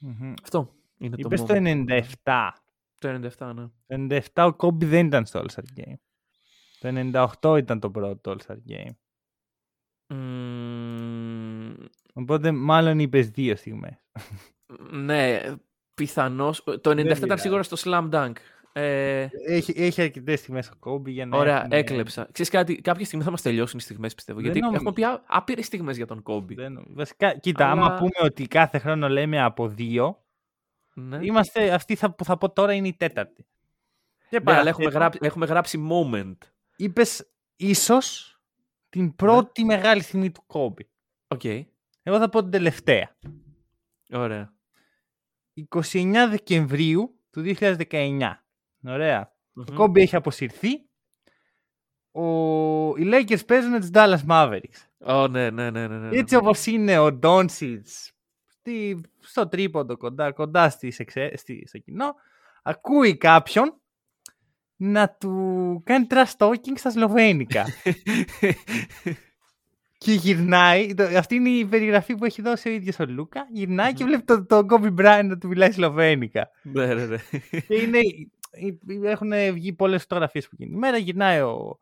[0.00, 0.34] Μμμ.
[0.42, 1.84] Αυτό είναι Είπες το το moment.
[2.24, 2.50] 97.
[2.98, 3.08] Το
[3.38, 3.66] 97, ναι.
[3.86, 5.94] Το 97 ο Κόμπι δεν ήταν στο All-Star Game.
[6.80, 6.88] Το
[7.40, 8.90] 98 ήταν το πρώτο All-Star Game.
[10.08, 11.74] Μμμ,
[12.12, 13.94] Οπότε μάλλον είπες δύο στιγμές.
[14.90, 15.40] ναι,
[15.94, 16.64] πιθανώς.
[16.64, 17.42] Το 97 ήταν πειράζει.
[17.42, 18.32] σίγουρα στο Slam Dunk.
[18.76, 22.28] Ε, Έχει, έχει αρκετές στιγμές ο Κόμπι για να ωραία, έχουμε- έκλεψα.
[22.32, 24.38] Ξέρεις κάτι, κάποια στιγμή θα μας τελειώσουν οι στιγμές πιστεύω.
[24.40, 24.80] Δεν γιατί νομίζω.
[24.80, 26.54] έχουμε πει ά- άπειρες στιγμές για τον Κόμπι.
[26.54, 30.24] Δεν- Βασικά, κοίτα, άμα Αλλά- πούμε ότι κάθε χρόνο λέμε από δύο,
[30.94, 31.18] Ναι.
[31.22, 33.46] είμαστε αυτή θα, που θα πω τώρα είναι η τέταρτη.
[34.30, 36.36] Και Ναι, αλλά έχουμε γράψει, έχουμε γράψει moment.
[36.76, 38.38] Είπες ίσως
[38.88, 40.88] την πρώτη μεγάλη στιγμή του Κόμπι.
[41.28, 41.44] Οκ,
[42.02, 43.16] Εγώ θα πω την τελευταία.
[44.12, 44.52] ωραία.
[45.54, 48.43] 29 Δεκεμβρίου του 2019.
[48.84, 49.32] Ωραία.
[49.52, 49.64] Μμμ.
[49.70, 50.68] Ο Κόμπι έχει αποσυρθεί.
[52.10, 52.24] Ο...
[52.96, 54.86] Οι Lakers παίζουν με τους Dallas Mavericks.
[54.98, 56.18] Ω, ναι, ναι, ναι, ναι, ναι.
[56.18, 58.12] Έτσι όπως είναι ο Ντόνσιτς
[58.46, 59.00] στη...
[59.20, 61.32] στο τρίποντο κοντά, κοντά στις εξε...
[61.36, 61.64] στη...
[61.66, 62.14] στο κοινό,
[62.62, 63.80] ακούει κάποιον
[64.76, 67.64] να του κάνει trash talking στα σλοβένικα.
[69.98, 73.92] και γυρνάει, το- αυτή είναι η περιγραφή που έχει δώσει ο ίδιος ο Λούκα, γυρνάει
[73.92, 76.50] και βλέπει τον το Kobe Bryant να του μιλάει σλοβένικα.
[76.62, 77.16] ναι, ναι, ναι.
[77.68, 77.98] και είναι,
[79.02, 81.78] έχουν βγει πολλές φωτογραφίες που εκείνη τη μέρα, γυρνάει ο,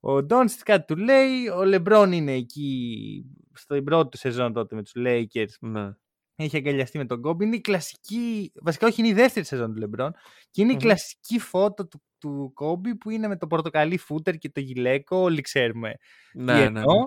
[0.00, 4.82] ο Ντόνστ, κάτι του λέει, ο Λεμπρόν είναι εκεί στην πρώτη του σεζόν τότε με
[4.82, 5.92] τους Lakers ναι.
[6.36, 7.44] έχει αγκαλιαστεί με τον Κόμπι.
[7.44, 8.52] Είναι η κλασική.
[8.62, 10.12] Βασικά, όχι, είναι η δεύτερη σεζόν του Λεμπρόν.
[10.50, 10.80] Και είναι η Μμμ.
[10.80, 15.16] κλασική φώτο του, του Κόμπι που είναι με το πορτοκαλί φούτερ και το γυλαίκο.
[15.16, 15.94] Όλοι ξέρουμε
[16.32, 16.82] τι Ναι, ναι, εννοώ.
[16.82, 17.04] ναι.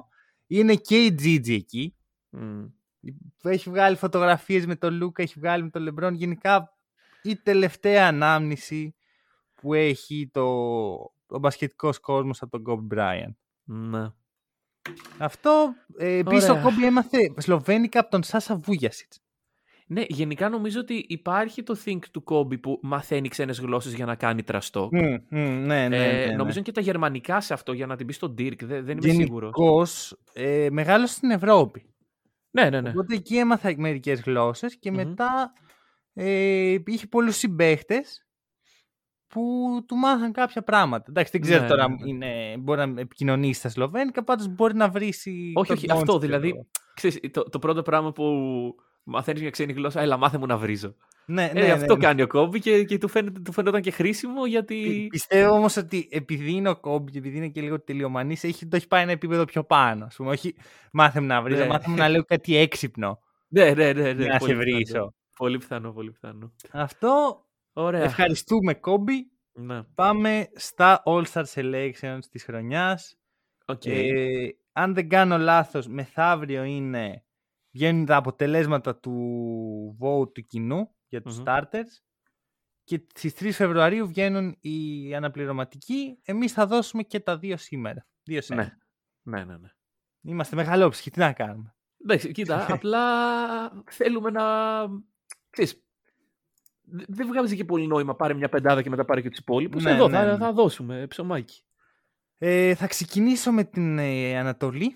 [0.48, 1.96] Είναι και η Gigi εκεί.
[2.30, 2.64] Μμ.
[3.44, 6.14] Έχει βγάλει φωτογραφίες με τον Λούκα, έχει βγάλει με τον Λεμπρόν.
[6.14, 6.78] Γενικά
[7.22, 8.96] η τελευταία ανάμνηση
[9.64, 10.44] που έχει το,
[11.28, 13.38] ο μπασκετικός κόσμος από τον Κόμπι Μπράιαν.
[13.64, 14.10] Ναι.
[15.18, 16.64] Αυτό ε, επίσης ο Ωραία.
[16.64, 19.18] Κόμπι έμαθε σλοβένικα από τον Σάσα Βούγιασιτς.
[19.88, 24.16] Ναι, γενικά νομίζω ότι υπάρχει το think του Kobe που μαθαίνει ξένες γλώσσες για να
[24.16, 24.90] κάνει τραστό.
[24.92, 26.36] Μμ, μμ, ναι, ναι, ναι, Ε, ναι.
[26.36, 28.64] νομίζω είναι και τα γερμανικά σε αυτό για να την πεις στον Dirk.
[28.64, 29.54] Δεν, δεν είμαι σίγουρος.
[29.56, 31.86] Γενικώς, ε, μεγάλωσε στην Ευρώπη.
[32.52, 32.90] Ναι, ναι, ναι.
[32.90, 34.98] Οπότε εκεί έμαθα μερικές γλώσσες και Μμμ.
[34.98, 35.54] μετά
[36.14, 38.28] ε, είχε πολλούς συμπαίχτες
[39.34, 41.06] που του μάθαν κάποια πράγματα.
[41.10, 42.10] Εντάξει, δεν ξέρω Ναι, τώρα ναι, ναι.
[42.10, 45.14] είναι, μπορεί να επικοινωνήσει στα σλοβένικα, πάντως μπορεί να βρει.
[45.54, 46.66] Όχι, όχι, αυτό δηλαδή.
[46.94, 48.24] Ξέρεις, το, το πρώτο πράγμα που
[49.04, 50.96] μαθαίνεις μια ξένη γλώσσα, έλα, μάθε μου να βρίζω.
[51.26, 52.04] Ναι, Ε, ναι, αυτό ναι.
[52.04, 54.76] κάνει ο Kobe και, και του, φαίνεται, του φαίνονταν και χρήσιμο γιατί.
[54.76, 58.68] Πι- Πιστεύω όμως ότι επειδή είναι ο Κόμπι και επειδή είναι και λίγο τελειομανής, έχει,
[58.68, 60.06] το έχει πάει ένα επίπεδο πιο πάνω.
[60.06, 60.30] Ας πούμε.
[60.30, 60.56] Όχι
[60.92, 61.68] μάθε μου να βρίζω, Ναι.
[61.68, 63.20] μάθε μου να λέω κάτι έξυπνο.
[63.48, 64.14] Ναι, ναι, ναι.
[64.14, 64.58] ναι να πολύ σε πιθανό.
[64.60, 65.14] βρίσω.
[65.38, 66.52] Πολύ πιθανό, πολύ πιθανό.
[66.72, 67.43] Αυτό
[67.74, 68.04] Ωραία.
[68.04, 69.32] ευχαριστούμε Κόμπι.
[69.54, 69.84] Ναι.
[69.84, 73.18] Πάμε στα All-Star Selections της χρονιάς.
[73.66, 73.86] Οκ.
[73.86, 77.24] Ε, αν δεν κάνω λάθος, μεθαύριο είναι,
[77.72, 81.44] βγαίνουν τα αποτελέσματα του vote του κοινού για τους Μμμ.
[81.48, 82.02] starters
[82.84, 86.20] και στις 3 Φεβρουαρίου βγαίνουν οι αναπληρωματικοί.
[86.24, 88.08] Εμείς θα δώσουμε και τα δύο σήμερα.
[88.24, 88.62] Δύο σε ναι.
[88.62, 88.78] ένα.
[89.22, 89.70] ναι, ναι, ναι.
[90.22, 93.04] Είμαστε μεγαλόψυχοι, τι να κάνουμε; Εντάξει, κοίτα, απλά
[93.90, 94.44] θέλουμε να.
[95.50, 95.83] Ξέρεις, δε-
[97.08, 98.16] δεν βγάζει και πολύ νόημα.
[98.16, 99.84] Πάρε μια πεντάδα και μετά πάρε και τους υπόλοιπους.
[99.84, 100.38] Ναι, Εδώ ναι, θα, ναι.
[100.38, 101.62] θα δώσουμε ψωμάκι.
[102.38, 104.96] Ε, θα ξεκινήσω με την ε, Ανατολή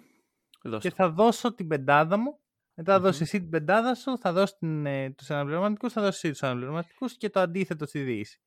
[0.64, 0.90] Δώστε.
[0.90, 2.40] και θα δώσω την πεντάδα μου.
[2.74, 3.06] Μετά θα Μμμ.
[3.06, 6.44] δώσει εσύ την πεντάδα σου, θα δώσεις την, ε, τους αναπληρωματικούς, θα δώσεις εσύ τους
[6.44, 8.42] αναπληρωματικούς και το αντίθετο στη Δύση.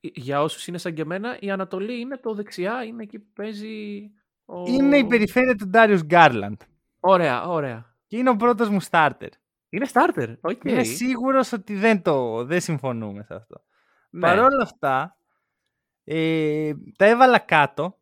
[0.00, 3.32] Ε, Για όσους είναι σαν και εμένα, η Ανατολή είναι το δεξιά, είναι εκεί που
[3.34, 4.00] παίζει.
[4.44, 4.62] Ο...
[4.66, 6.56] Είναι η περιφέρεια του Darius Garland
[7.00, 7.96] Ωραία, ωραία.
[8.06, 9.28] και είναι ο πρώτος μου starter.
[9.68, 10.36] Είναι starter.
[10.40, 10.64] Ok.
[10.64, 13.64] Είμαι σίγουρος ότι δεν, το, δεν συμφωνούμε σε αυτό.
[14.10, 14.20] Ναι.
[14.20, 15.18] Παρ' όλα αυτά,
[16.04, 17.98] ε, τα έβαλα κάτω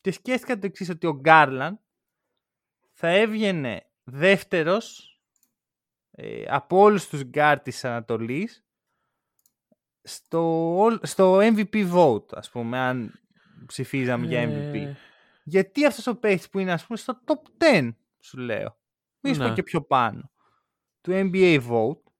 [0.00, 1.76] και σκέφτηκα το εξής ότι ο Γκάρλαντ
[2.92, 5.08] θα έβγαινε δεύτερος
[6.10, 8.64] ε, από όλους τους γκάρ της Ανατολής
[10.02, 13.20] στο, όλ- στο MVP vote, ας πούμε, αν
[13.66, 14.74] ψηφίζαμε για MVP.
[14.74, 14.94] Ε,
[15.44, 18.78] Γιατί αυτός ο παίχτης που είναι, ας πούμε, στο top 10, σου λέω,
[19.20, 19.54] μη σου πω Ναι.
[19.54, 20.30] και πιο πάνω,
[21.04, 22.12] του NBA vote,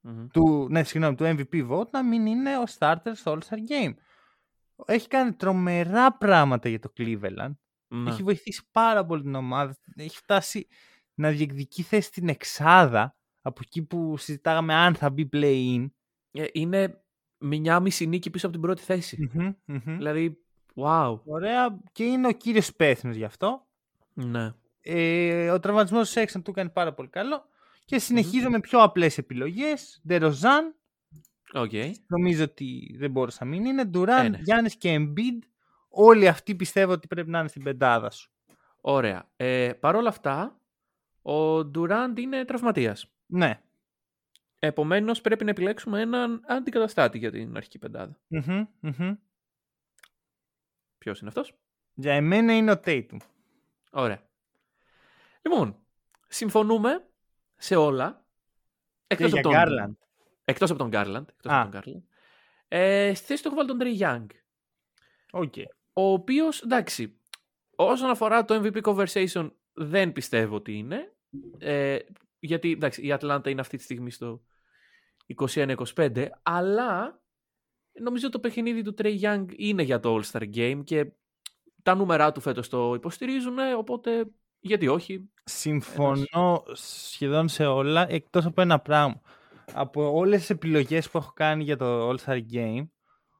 [0.00, 0.26] μμμ.
[0.32, 3.94] του, ναι, συγγνώμη, του MVP vote να μην είναι ο starter στο All-Star Game.
[4.84, 7.54] Έχει κάνει τρομερά πράγματα για το Cleveland.
[7.88, 8.10] Ναι.
[8.10, 9.76] Έχει βοηθήσει πάρα πολύ την ομάδα.
[9.96, 10.66] Έχει φτάσει
[11.14, 15.86] να διεκδικεί θέση στην εξάδα από εκεί που συζητάγαμε αν θα μπει play-in.
[16.30, 17.04] Ε, είναι
[17.38, 19.30] μια μισή νίκη πίσω από την πρώτη θέση.
[19.32, 19.96] Μμμ, μμμ.
[19.96, 21.20] Δηλαδή, wow.
[21.24, 23.66] Ωραία και είναι ο κύριος υπεύθυνος γι' αυτό.
[24.12, 24.54] Ναι.
[24.80, 27.44] Ε, ο τραυματισμός του Σέξτον του έκανε πάρα πολύ καλό.
[27.90, 30.00] Και συνεχίζω με πιο απλές επιλογές.
[30.06, 30.74] Ντεροζάν,
[31.52, 31.70] Οκ.
[32.06, 33.84] νομίζω ότι δεν μπορούσε να μην είναι.
[33.84, 34.38] Ντουράντ, Ε, ναι.
[34.42, 35.38] Γιάννης και Embiid.
[35.88, 38.30] Όλοι αυτοί πιστεύω ότι πρέπει να είναι στην πεντάδα σου.
[38.80, 39.30] Ωραία.
[39.36, 40.60] Ε, Παρ' όλα αυτά,
[41.22, 43.06] ο Ντουράντ είναι τραυματίας.
[43.26, 43.60] Ναι.
[44.58, 48.18] Επομένως, πρέπει να επιλέξουμε έναν αντικαταστάτη για την αρχική πεντάδα.
[48.28, 49.14] Μμμ, μμμ.
[50.98, 51.54] Ποιος είναι αυτός;
[51.94, 53.16] Για εμένα είναι ο Tatum.
[53.90, 54.22] Ωραία.
[55.42, 55.76] Λοιπόν,
[56.28, 57.09] συμφωνούμε
[57.60, 58.24] σε όλα.
[59.06, 59.96] Και Εκτός για από τον Garland.
[60.44, 61.28] Εκτός από τον Garland.
[61.28, 61.60] Εκτός Α.
[61.60, 62.02] από τον Garland.
[62.68, 64.26] Ε, στη θέση του έχω βάλει τον Trey Young.
[65.30, 65.54] Ok.
[65.92, 67.20] Ο οποίος, εντάξει,
[67.76, 71.14] όσον αφορά το MVP conversation, δεν πιστεύω ότι είναι.
[71.58, 71.98] Ε,
[72.38, 74.42] γιατί, εντάξει, η Ατλάντα είναι αυτή τη στιγμή στο
[75.38, 77.22] 21-25, αλλά
[77.92, 81.12] νομίζω το παιχνίδι του Trey Young είναι για το All-Star Game και
[81.82, 84.26] τα νούμερά του φέτος το υποστηρίζουν, οπότε
[84.60, 85.30] γιατί όχι.
[85.44, 89.20] Συμφωνώ σχεδόν σε όλα, εκτός από ένα πράγμα.
[89.72, 92.88] Από όλες τις επιλογές που έχω κάνει για το All-Star Game,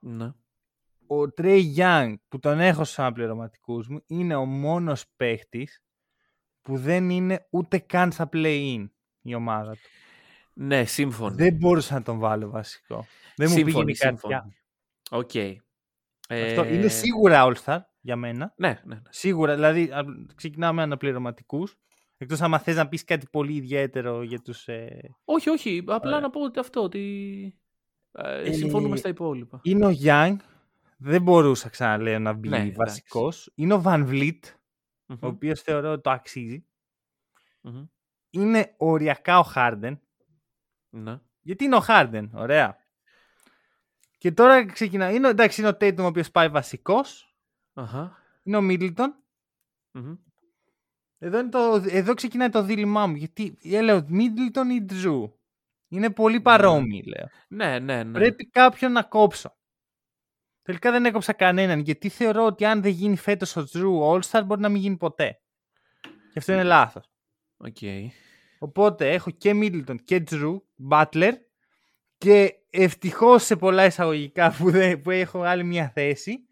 [0.01, 0.25] Ναι.
[1.07, 5.83] ο Trey Young, που τον έχω στους αναπληρωματικούς μου, είναι ο μόνος παίχτης
[6.63, 8.89] που δεν είναι ούτε καν στα play-in
[9.23, 9.89] η ομάδα του.
[10.55, 11.35] Ναι, σύμφωνοι.
[11.35, 13.07] Δεν μπορούσα να τον βάλω βασικό.
[13.37, 14.41] Δεν μου Σύμφωνοι, πήγαινε η καρδιά.
[14.41, 14.57] σύμφωνοι.
[15.11, 15.59] Οκ.
[16.29, 18.55] Αυτό Ε, είναι σίγουρα All-Star για μένα.
[18.57, 19.01] Ναι, ναι, ναι.
[19.09, 21.77] Σίγουρα, δηλαδή α, ξεκινάμε αναπληρωματικούς.
[22.17, 24.69] Εκτός άμα θες να πεις κάτι πολύ ιδιαίτερο για τους.
[24.69, 25.15] Ε...
[25.25, 25.79] Όχι, όχι.
[25.87, 26.21] Απλά Ωραία.
[26.21, 26.83] να πω ότι αυτό.
[26.83, 27.55] Ότι...
[28.13, 29.61] Ε, Ε, συμφωνούμε στα υπόλοιπα.
[29.63, 30.37] Είναι ο Young.
[30.97, 32.77] Δεν μπορούσα ξαναλέω να μπει Ναι, εντάξει.
[32.77, 33.53] βασικός.
[33.55, 34.39] Είναι ο Van Vliet,
[35.07, 36.67] Μμμ, ο οποίος θεωρώ ότι το αξίζει.
[37.61, 37.85] μμμ.
[38.31, 39.99] Είναι οριακά ο Harden.
[40.91, 41.21] Ναι.
[41.41, 42.77] Γιατί είναι ο Harden, ωραία.
[44.19, 45.11] Και τώρα ξεκινά.
[45.13, 47.30] Είναι, εντάξει, είναι ο Tatum ο οποίος πάει βασικός.
[47.75, 48.19] Αχα.
[48.43, 49.09] Είναι ο Middleton.
[49.91, 50.15] Μμμ.
[51.19, 53.15] Εδώ, είναι το, εδώ ξεκινάει το δίλημά μου.
[53.15, 55.33] Γιατί έλεγα Middleton ή Drew.
[55.89, 57.29] Είναι πολύ παρόμοιοι, λέω.
[57.49, 58.13] Ναι, ναι, ναι.
[58.13, 59.57] Πρέπει κάποιον να κόψω.
[60.63, 64.61] Τελικά δεν έκοψα κανέναν γιατί θεωρώ ότι αν δεν γίνει φέτος ο Drew All-Star μπορεί
[64.61, 65.41] να μην γίνει ποτέ.
[66.03, 67.11] Και αυτό είναι λάθος.
[67.57, 67.77] Οκ.
[68.59, 70.57] Οπότε έχω και Middleton και Drew,
[70.91, 71.33] Butler
[72.19, 76.49] και ευτυχώς σε πολλά εισαγωγικά που, δεν, που έχω άλλη μια θέση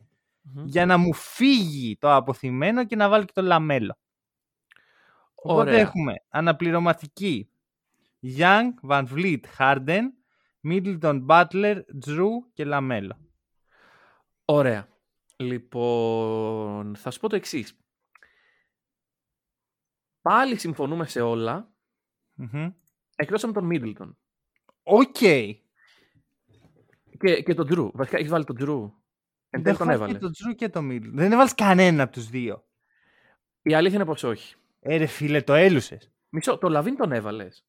[0.54, 0.64] Μμμ.
[0.66, 3.98] για να μου φύγει το αποθυμένο και να βάλω και το Λαμέλο.
[5.34, 5.80] Οπότε Ωραία.
[5.80, 7.50] έχουμε αναπληρωματική
[8.22, 10.02] Young, Van Vliet, Harden,
[10.68, 13.18] Middleton, Butler, Drew και Λαμέλο.
[14.44, 14.88] Ωραία.
[15.36, 17.78] Λοιπόν, θα σου πω το εξής.
[20.20, 21.72] Πάλι συμφωνούμε σε όλα,
[22.34, 22.70] Μμμ.
[23.16, 24.14] εκτός από τον Middleton.
[24.82, 25.16] Οκ.
[27.18, 27.90] Και, και τον Drew.
[27.94, 28.92] Βασικά, έχεις βάλει τον Drew.
[29.50, 30.12] Εν Δεν τέλει έχω τον βάλει έβαλε.
[30.12, 31.14] και τον Drew και τον Middleton.
[31.14, 32.66] Δεν έβαλες κανένα από τους δύο.
[33.62, 34.56] Η αλήθεια είναι πως όχι.
[34.80, 36.10] Ε, ρε φίλε, τους έλουσες.
[36.28, 37.66] Μισό, τον Λαβίν τον έβαλες.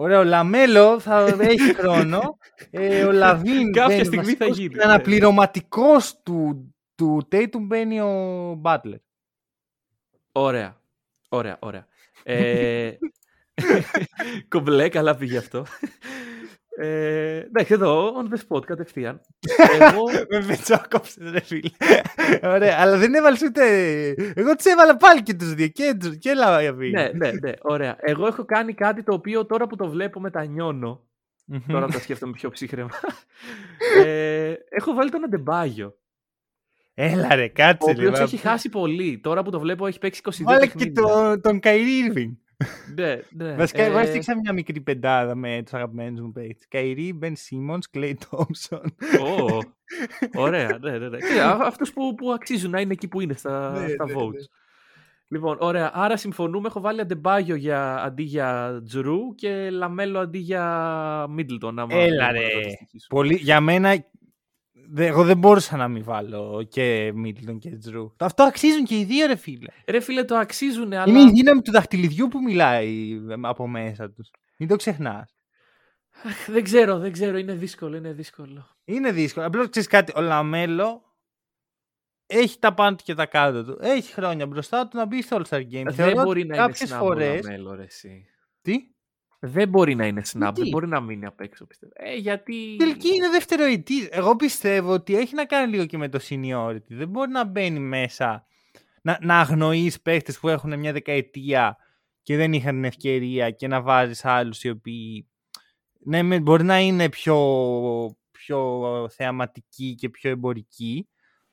[0.00, 2.38] Ωραία, ο Λαμέλο θα έχει χρόνο.
[2.70, 4.82] Ε, ο Λαβίν Κάποια μπαίνει στιγμή θα βασικός γίνει, και ναι.
[4.82, 9.00] αναπληρωματικός του, του Tatum μπαίνει ο Butler.
[10.32, 10.80] Ωραία.
[11.28, 11.86] Ωραία, ωραία.
[12.22, 12.96] Ε,
[14.48, 15.66] κομπλέ, καλά πήγε αυτό.
[16.80, 19.20] Ε, εντάξει, εδώ, on the spot, κατευθείαν.
[19.80, 21.70] Εγώ, Με πετσόκοψες ρε φίλε.
[22.42, 23.62] Ωραία, αλλά δεν έβαλες ούτε...
[24.34, 25.68] Εγώ τους έβαλα πάλι και τους δύο.
[25.68, 26.90] Και, τους- και Λαβίν.
[26.90, 27.96] ναι, ναι, ναι, ωραία.
[28.00, 31.06] Εγώ έχω κάνει κάτι το οποίο τώρα που το βλέπω μετανιώνω.
[31.44, 31.58] Μμμ.
[31.68, 32.90] Τώρα που τα σκέφτομαι πιο ψύχραιμα.
[34.04, 35.94] ε, έχω βάλει τον Αντεμπάγιο.
[36.94, 38.22] Έλα ρε, Ο κάτσε οποίος λίγο.
[38.22, 39.20] έχει χάσει πολύ.
[39.22, 41.02] Τώρα που το βλέπω έχει παίξει 22 Βάλε και παιχνίδια.
[41.02, 42.32] τον, τον Kyrie Irving.
[42.94, 43.54] Ναι, ναι.
[43.54, 46.66] Βασικά, εγώ ε, έστησα μια μικρή πεντάδα με τους αγαπημένους μου παίκτες.
[46.72, 48.84] Kyrie, Ben Simmons, Klay Thompson.
[49.20, 49.58] ω,
[50.34, 51.16] ωραία, ναι, ναι, ναι.
[51.18, 54.12] Και α- αυτούς που, που αξίζουν να είναι εκεί που είναι στα, Ναι, στα ναι,
[54.16, 54.32] votes.
[54.32, 54.40] ναι.
[55.30, 55.90] Λοιπόν, ωραία.
[55.94, 56.66] Άρα συμφωνούμε.
[56.68, 61.78] Έχω βάλει Αντεμπάγιο για, αντί για Drew και Λαμέλο αντί για Μίτλτον.
[61.78, 62.60] άμα Έλα θέλουμε να το ρε.
[62.64, 63.20] αντιστοιχίσουμε.
[63.20, 63.98] Πολύ, για μένα, δε-
[64.96, 68.10] εγώ δεν μπορούσα να μην βάλω και Middleton και Drew.
[68.18, 69.70] Αυτό αξίζουν και οι δύο ρε φίλε.
[69.86, 71.12] Ρε φίλε, το αξίζουν, αλλά...
[71.12, 74.30] Είναι η δύναμη του δαχτυλιδιού που μιλάει ε, από μέσα τους.
[74.58, 75.36] Μην το ξεχνάς.
[76.24, 77.38] Αχ, Δεν ξέρω, δεν ξέρω.
[77.38, 78.68] Είναι δύσκολο, είναι δύσκολο.
[78.84, 79.46] Είναι δύσκολο.
[79.46, 81.02] Απλώς ξέρεις κάτι, ο Λαμέλο
[82.26, 83.78] έχει τα πάνω του και τα κάτω του.
[83.80, 85.82] Έχει χρόνια μπροστά του να μπει στο All-Star Game.
[85.84, 87.44] Δεν Θεωρώ μπορεί ότι να είναι κάποιες snub ο φορές...
[87.44, 88.26] Λαμέλο, ρε, εσύ.
[88.62, 88.74] Τι;
[89.40, 91.92] Δεν μπορεί να είναι snap, Γιατί; δεν μπορεί να μείνει απ' έξω, πιστεύω.
[91.96, 92.76] Ε, γιατί...
[92.78, 94.08] Τελική είναι δευτεροετή.
[94.10, 96.86] Εγώ πιστεύω ότι έχει να κάνει λίγο και με το seniority.
[96.88, 98.46] Δεν μπορεί να μπαίνει μέσα
[99.02, 101.76] να, να αγνοείς παίχτες που έχουν μια δεκαετία
[102.22, 105.28] και δεν είχαν την ευκαιρία και να βάζεις άλλους οι οποίοι
[105.98, 107.36] ναι, μεν μπορεί να είναι πιο,
[108.30, 111.08] πιο θεαματικοί και πιο εμπορικοί,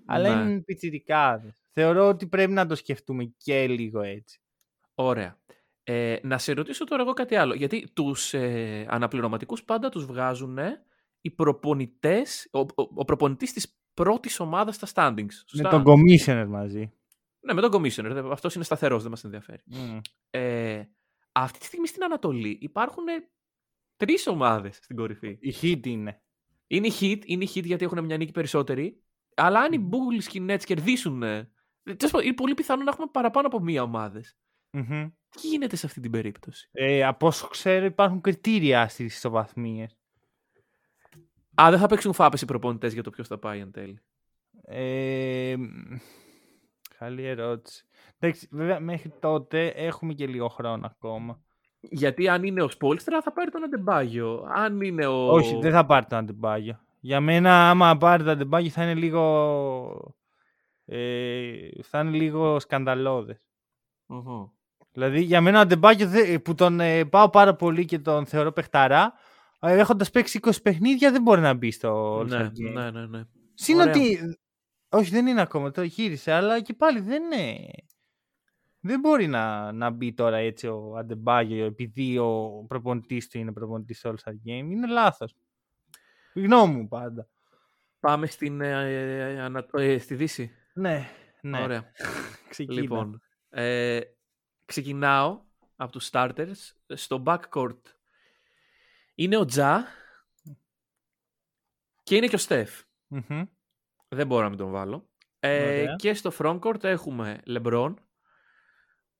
[0.05, 0.49] αλλά Ναι.
[0.51, 1.63] είναι πιτσιρικάδες.
[1.71, 4.39] Θεωρώ ότι πρέπει να το σκεφτούμε και λίγο έτσι.
[4.95, 5.39] Ωραία.
[5.87, 7.53] Ε, να σε ρωτήσω τώρα εγώ κάτι άλλο.
[7.53, 10.57] Γιατί τους ε, αναπληρωματικούς πάντα τους βγάζουν
[11.21, 15.31] οι προπονητές, ο, ο, ο προπονητής της πρώτης ομάδας στα standings.
[15.47, 16.91] Σωστά; Με τον commissioner μαζί.
[17.39, 18.09] Ναι, με τον commissioner.
[18.11, 19.61] Δε- Αυτός είναι σταθερός, δεν μας ενδιαφέρει.
[19.65, 19.99] Μμ.
[20.29, 20.83] Ε,
[21.31, 23.03] αυτή τη στιγμή στην Ανατολή υπάρχουν
[23.95, 25.37] τρεις ομάδες στην κορυφή.
[25.41, 26.21] Η hit είναι.
[26.67, 29.03] Είναι η Heat, είναι η Heat γιατί έχουν μια νίκη περισσότερη.
[29.35, 31.23] Αλλά αν οι Bulls και οι Nets κερδίσουν.
[31.23, 31.51] ε,
[31.83, 34.37] τέλος πάντων, είναι πολύ πιθανό να έχουμε παραπάνω από μία ομάδες.
[34.75, 35.09] Μμμ.
[35.29, 39.97] Τι γίνεται σε αυτή την περίπτωση; Ε, από όσο ξέρω υπάρχουν κριτήρια στις ισοβαθμίες.
[41.61, 43.99] Α, δεν θα παίξουν φάπες οι προπονητές για το ποιος θα πάει εν τέλει.
[44.61, 45.97] Ε, μ,
[46.97, 47.85] καλή ερώτηση.
[48.19, 51.41] Εντάξει, βέβαια μέχρι τότε έχουμε και λίγο χρόνο ακόμα.
[51.79, 54.45] Γιατί αν είναι ο Σπόλστρα θα πάρει τον Αντεμπάγιο.
[54.55, 55.31] Αν είναι ο.
[55.31, 56.79] Όχι, δεν θα πάρει τον Αντεμπάγιο.
[56.99, 60.15] Για μένα, άμα πάρει τον Αντεμπάγιο θα είναι λίγο...
[60.85, 63.45] Ε, θα είναι λίγο σκανδαλώδες.
[64.05, 64.53] Οχο.
[64.95, 68.51] Δηλαδή, για μένα ο Αντεμπάγιο δε- που τον ε, πάω πάρα πολύ και τον θεωρώ
[68.51, 69.13] παιχταρά,
[69.59, 72.73] ε, έχοντας παίξει 20 παιχνίδια δεν μπορεί να μπει στο All-Star Ναι, Game.
[72.73, 73.23] ναι, ναι, ναι.
[73.53, 73.89] Συν Ωραία.
[73.93, 74.19] ότι.
[74.89, 75.71] Όχι, δεν είναι ακόμα.
[75.71, 77.57] Το γύρισε, αλλά και πάλι δεν είναι.
[78.79, 84.01] Δεν μπορεί να, να μπει τώρα έτσι ο Αντεμπάγιο επειδή ο προπονητής του είναι προπονητής
[84.05, 84.69] All Star Game.
[84.71, 85.35] Είναι λάθος.
[86.33, 87.27] Η γνώμη μου πάντα.
[87.99, 90.51] Πάμε στην, ε, ε, ανα- ε, στη Δύση.
[90.73, 91.05] Ναι,
[91.41, 91.61] ναι.
[91.61, 91.91] Ωραία.
[92.49, 92.81] Ξεκίνα.
[92.81, 93.99] Λοιπόν, ε,
[94.65, 95.41] ξεκινάω
[95.75, 96.55] από τους starters.
[96.93, 97.81] Στο backcourt
[99.15, 99.87] είναι ο Τζα
[102.03, 102.81] και είναι και ο Στεφ.
[103.07, 103.43] Μμμ.
[104.07, 105.09] Δεν μπορώ να μην τον βάλω.
[105.39, 105.95] Ε, Ωραία.
[105.95, 107.93] και στο frontcourt έχουμε LeBron,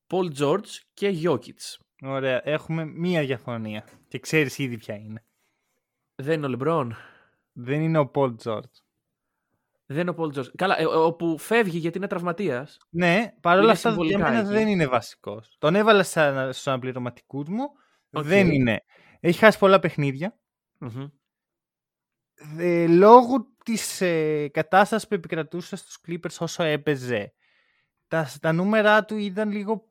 [0.08, 1.78] Paul George και Jokic.
[2.02, 2.42] Ωραία.
[2.44, 3.88] Έχουμε μία διαφωνία.
[4.08, 5.26] Και ξέρεις ήδη ποια είναι.
[6.16, 6.90] Δεν είναι ο LeBron.
[7.52, 8.85] Δεν είναι ο Paul George.
[9.86, 10.56] Δεν είναι ο Paul George.
[10.56, 12.78] Καλά, ε, όπου φεύγει γιατί είναι τραυματίας.
[12.90, 14.50] Ναι, παρόλα Είναι αυτά για συμβολικά μένα εκεί.
[14.50, 15.56] δεν είναι βασικός.
[15.60, 17.64] Τον έβαλα στα- στους αναπληρωματικούς μου.
[18.12, 18.24] Οκ.
[18.24, 18.82] Δεν είναι.
[19.20, 20.40] Έχει χάσει πολλά παιχνίδια.
[20.78, 21.08] Μμμ.
[22.58, 27.34] ε, λόγω της ε, κατάστασης που επικρατούσε στους Clippers όσο έπαιζε.
[28.08, 29.90] Τα, τα νούμερα του ήταν λίγο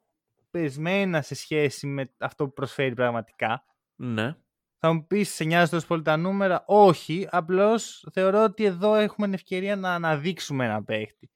[0.51, 3.65] πεσμένα σε σχέση με αυτό που προσφέρει πραγματικά.
[3.95, 4.35] Ναι.
[4.85, 6.64] Θα μου πεις, σε νοιάζει τόσο πολύ τα νούμερα.
[6.66, 11.31] Όχι, απλώς θεωρώ ότι εδώ έχουμε την ευκαιρία να αναδείξουμε ένα παίχτη.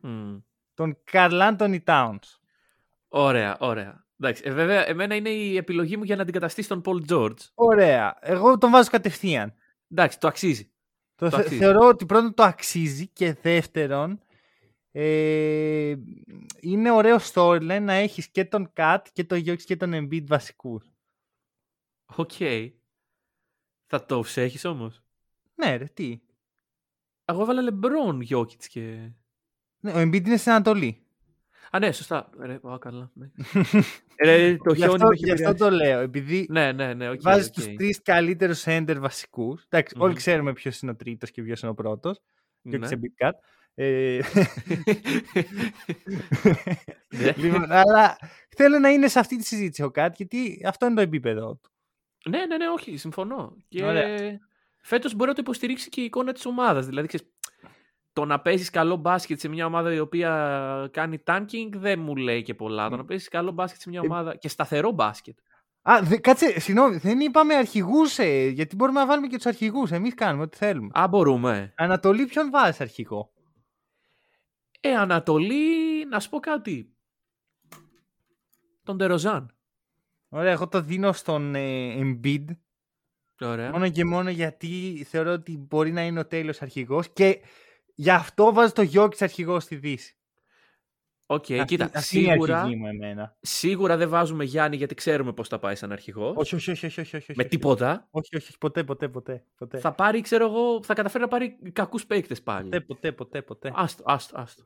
[0.00, 0.36] Μμ.
[0.74, 2.18] Τον Carl Anthony Towns.
[3.08, 4.04] Ωραία, ωραία.
[4.20, 7.36] Εντάξει, ε, βέβαια, εμένα είναι η επιλογή μου για να αντικαταστήσει τον Paul George.
[7.54, 8.18] Ωραία.
[8.20, 9.54] Εγώ τον βάζω κατευθείαν.
[9.90, 10.72] Εντάξει, το αξίζει.
[11.14, 11.60] Το Το θε- αξίζει.
[11.60, 14.20] θεωρώ ότι πρώτον το αξίζει και δεύτερον
[14.92, 15.94] ε,
[16.60, 20.84] είναι ωραίο storyline να έχεις και τον Kat και τον Jokic και τον Embiid βασικούς.
[22.16, 22.32] Οκ.
[23.86, 25.02] Θα το έχεις όμως;
[25.54, 26.20] Ναι ρε, τι;
[27.24, 29.10] Εγώ έβαλα LeBron, Jokic και...
[29.80, 31.04] Ναι, ο Embiid είναι στην Ανατολή.
[31.70, 32.30] Α, ναι, σωστά.
[32.38, 33.10] Ρε, α, καλά.
[33.14, 33.30] Ναι.
[34.24, 35.56] Ρε, το γι' χιόνι αυτό, με έχει γι' αυτό επηρεάσει.
[35.56, 37.20] το λέω, επειδή Ναι, ναι, ναι, οκ.
[37.22, 37.52] βάζεις οκ.
[37.52, 39.64] τους τρεις καλύτερους center βασικούς.
[39.68, 40.16] Εντάξει, όλοι Μμμ.
[40.16, 42.20] ξέρουμε ποιος είναι ο τρίτος και ποιος είναι ο πρώτος.
[42.62, 42.78] Ναι.
[42.78, 43.32] Jokic Embiid KAT.
[43.74, 44.20] Ε,
[47.08, 47.32] Ναι.
[47.36, 48.16] λοιπόν, αλλά
[48.56, 51.70] θέλω να είναι σε αυτή τη συζήτηση ο Kat, γιατί αυτό είναι το επίπεδο του.
[52.28, 53.56] Ναι, ναι, ναι, όχι, συμφωνώ.
[53.68, 54.38] Και Ωραία.
[54.82, 56.86] φέτος μπορεί να το υποστηρίξει και η εικόνα της ομάδας.
[56.86, 57.26] Δηλαδή, ξέρεις,
[58.12, 62.42] το να παίζεις καλό μπάσκετ σε μια ομάδα η οποία κάνει tanking δεν μου λέει
[62.42, 62.88] και πολλά.
[62.88, 65.38] Το να παίζεις καλό μπάσκετ σε μια Ε, ομάδα και σταθερό μπάσκετ.
[65.82, 69.90] Α, δε, κάτσε, συγγνώμη, δεν είπαμε αρχηγούς, ε, γιατί μπορούμε να βάλουμε και τους αρχηγούς.
[69.90, 70.90] Εμείς κάνουμε ό,τι θέλουμε.
[71.00, 71.72] Α, μπορούμε.
[71.76, 73.32] Ανατολή, ποιον βάζεις αρχηγό;
[74.80, 76.94] Ε, Ανατολή, να σου πω κάτι.
[78.84, 79.54] Τον Τεροζάν.
[80.32, 82.44] Ωραία, εγώ το δίνω στον ε, Embiid.
[83.40, 83.70] Ωραία.
[83.70, 87.40] Μόνο και μόνο γιατί θεωρώ ότι μπορεί να είναι ο τέλειο αρχηγός και
[87.94, 90.14] γι' αυτό βάζω το Γιώκη αρχηγός στη Δύση.
[91.26, 93.36] Οκ, Αυτή- κοίτα, αυτή είναι η σίγουρα, αρχηγοί μου εμένα.
[93.40, 96.36] σίγουρα δεν βάζουμε Γιάννη γιατί ξέρουμε πώς θα πάει σαν αρχηγός.
[96.36, 97.48] Όχι, όχι, όχι, όχι, όχι, όχι, με όχι.
[97.48, 98.08] τίποτα.
[98.10, 99.44] Όχι, όχι, ποτέ, ποτέ, ποτέ.
[99.56, 102.68] Ποτέ, Θα πάρει, ξέρω εγώ, θα καταφέρει να πάρει κακούς παίκτες πάλι.
[102.68, 103.72] ποτέ, ποτέ, ποτέ, ποτέ.
[103.74, 104.64] Άστο, άστο, άστο.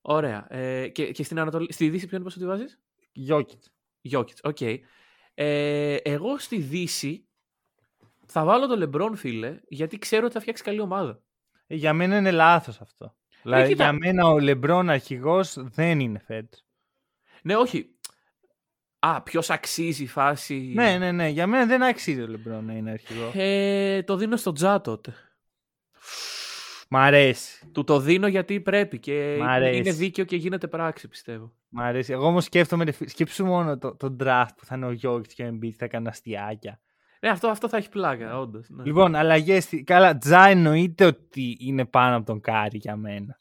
[0.00, 0.46] Ωραία.
[0.50, 2.80] Ε, και, και στην Ανατολή, στη Δύση ποιον είπες ότι βάζεις;
[4.02, 4.38] Γιώκητ.
[4.40, 4.88] Γιώκητς, οκ.
[5.34, 7.26] Ε, εγώ στη Δύση
[8.26, 11.22] θα βάλω τον Λεμπρόν, φίλε, γιατί ξέρω ότι θα φτιάξει καλή ομάδα.
[11.66, 13.16] Ε, για μένα είναι λάθος αυτό.
[13.42, 13.82] Δηλαδή, κοίτα.
[13.82, 16.58] για μένα ο Λεμπρόν αρχηγός δεν είναι φέτος.
[17.42, 17.96] Ναι, όχι.
[18.98, 20.72] Α, ποιος αξίζει η φάση.
[20.74, 21.28] Ναι, ναι, ναι.
[21.28, 23.30] Για μένα δεν αξίζει ο Λεμπρόν να είναι αρχηγός.
[23.34, 25.14] Ε, το δίνω στο Ja τότε.
[26.92, 27.66] Μ' αρέσει.
[27.72, 29.78] Του το δίνω γιατί πρέπει και Μ' αρέσει.
[29.78, 31.52] είναι δίκαιο και γίνεται πράξη, πιστεύω.
[31.68, 32.12] Μ' αρέσει.
[32.12, 35.34] Εγώ όμως σκέφτομαι, ρε, φι- σκέψου μόνο το, το draft που θα είναι ο Γιώργη
[35.34, 36.80] και ο Embiid, θα κάνουν αστειάκια.
[37.20, 38.66] Ναι, αυτό, αυτό θα έχει πλάκα, όντως.
[38.68, 38.82] Ναι.
[38.84, 39.68] Λοιπόν, αλλαγές.
[39.84, 43.40] Καλά, Ja εννοείται ότι είναι πάνω από τον Κάρι για μένα.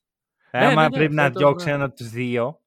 [0.51, 1.71] Ναι, Άμα ναι, ναι, πρέπει να φέτος, διώξει ναι.
[1.73, 2.59] ένα από τους δύο,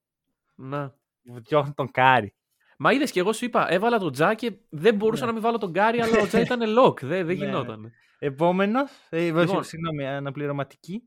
[0.55, 0.89] Ναι.
[1.21, 2.33] διώχνει τον Κάρι.
[2.77, 5.27] Μα είδες και εγώ σου είπα, έβαλα τον Ja και δεν μπορούσα Ναι.
[5.27, 7.01] να μην βάλω τον Γκάρι, αλλά ο Ja ήταν lock.
[7.01, 7.45] Δεν, δεν Ναι.
[7.45, 7.91] γινόταν.
[8.19, 8.91] Επόμενος.
[9.09, 9.63] Ε, Λοιπόν.
[9.63, 11.03] Συγγνώμη, αναπληρωματική.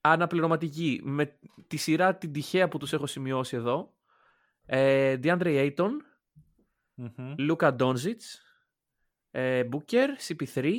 [0.00, 1.00] Αναπληρωματική.
[1.04, 3.94] Με τη σειρά την τυχαία που τους έχω σημειώσει εδώ.
[4.66, 5.90] Ε, DeAndre Ayton,
[6.94, 7.34] Μμμ.
[7.38, 8.16] Luka Doncic,
[9.30, 10.74] ε, Booker, CP3,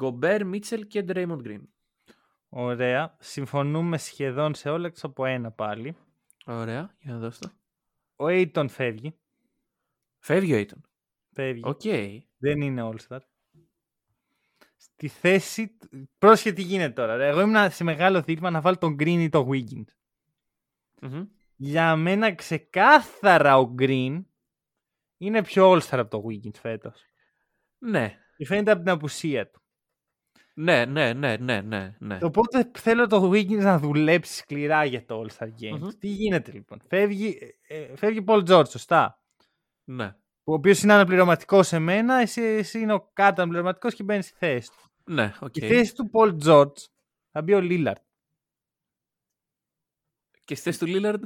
[0.00, 1.60] Gobert, Mitchell και Draymond Green.
[2.48, 3.16] Ωραία.
[3.20, 5.96] Συμφωνούμε σχεδόν σε όλα εκτός από ένα πάλι.
[6.46, 7.50] Ωραία, για να δώσω το.
[8.16, 9.14] Ο Aiton φεύγει.
[10.18, 10.80] Φεύγει ο Ayton.
[11.32, 11.62] Φεύγει.
[11.64, 11.82] Οκ.
[12.38, 13.18] Δεν είναι All-Star.
[14.82, 15.68] Στη θέση.
[15.68, 17.16] του- Πρόσχε τι γίνεται τώρα.
[17.16, 17.28] ρε.
[17.28, 19.94] Εγώ ήμουν σε μεγάλο δίλημμα να βάλω τον Green ή τον Wiggins.
[21.00, 21.24] Μμμ.
[21.56, 24.22] Για μένα ξεκάθαρα ο Green
[25.18, 27.02] είναι πιο All-Star από το Wiggins φέτος.
[27.78, 28.18] Ναι.
[28.36, 29.60] Και φαίνεται από την απουσία του.
[30.54, 32.18] Ναι, ναι, ναι, ναι, ναι, ναι.
[32.22, 35.78] Οπότε θέλω το Wiggins να δουλέψει σκληρά για το All-Star Games.
[35.78, 35.88] Μμμ.
[35.98, 39.22] Τι γίνεται λοιπόν; Φεύγει, ε, ε, φεύγει Paul George, σωστά;
[39.84, 40.16] Ναι.
[40.44, 44.34] Ο οποίος είναι αναπληρωματικός σε μένα, εσύ, εσύ είναι ο κάτω αναπληρωματικός και μπαίνεις στη
[44.38, 44.90] θέση του.
[45.12, 45.56] Ναι, οκ.
[45.56, 46.72] Η θέση του Paul George
[47.32, 48.00] θα μπει ο Lillard.
[50.44, 51.20] Και στη θέση του Lillard;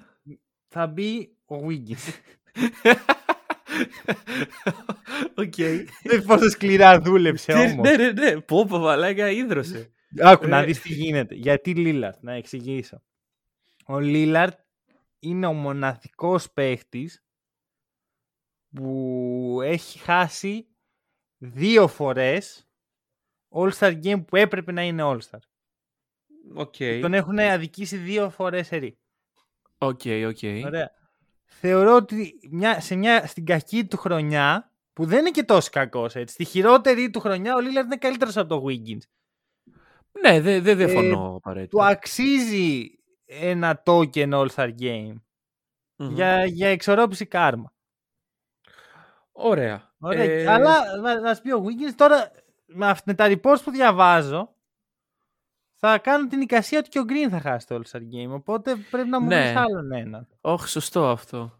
[0.69, 2.13] θα μπει ο Wiggins.
[5.35, 5.55] Οκ.
[6.03, 7.89] Δεν πόσο σκληρά δούλεψε Τι- όμως.
[7.89, 8.41] Ναι, ναι, ναι.
[8.41, 9.91] Πω, πω, μαλάκα, ίδρωσε.
[10.23, 10.65] Άκου να Ε.
[10.65, 11.35] δεις τι γίνεται.
[11.35, 13.03] Γιατί Λίλαρτ, να εξηγήσω.
[13.87, 14.59] Ο Λίλαρτ
[15.19, 17.25] είναι ο μοναδικός παίχτης
[18.75, 20.67] που έχει χάσει
[21.39, 22.69] δύο φορές
[23.55, 25.39] All-Star Game που έπρεπε να είναι All-Star.
[26.55, 26.75] Ok.
[27.01, 28.99] Τον έχουν αδικήσει δύο φορές ερή.
[29.79, 30.39] Ok, ok.
[30.65, 30.91] Ωραία.
[31.45, 36.15] Θεωρώ ότι μια, σε μια, στην κακή του χρονιά, που δεν είναι και τόσο κακός
[36.15, 39.01] έτσι, στη χειρότερη του χρονιά ο Λίλαρτ είναι καλύτερος από το Wiggins.
[40.23, 41.87] Ναι, δεν δε, δεν Ε, διαφωνώ Του απαραίτητα.
[41.87, 42.91] αξίζει
[43.25, 45.15] ένα token All-Star Game
[45.97, 46.15] Μμμ.
[46.15, 47.75] για, για εξορρόπηση κάρμα.
[49.39, 49.95] Ωραία.
[49.99, 50.23] Ωραία.
[50.23, 52.31] Ε, Αλλά να, να σου πει ο Wiggins τώρα
[52.67, 54.55] με, αυ- με τα reports που διαβάζω
[55.79, 58.31] θα κάνουν την εικασία ότι και ο Green θα χάσει το All-Star Game.
[58.31, 59.43] Οπότε πρέπει να μου Ναι.
[59.43, 60.29] βρεις άλλον έναν.
[60.41, 61.59] Όχι, σωστό αυτό.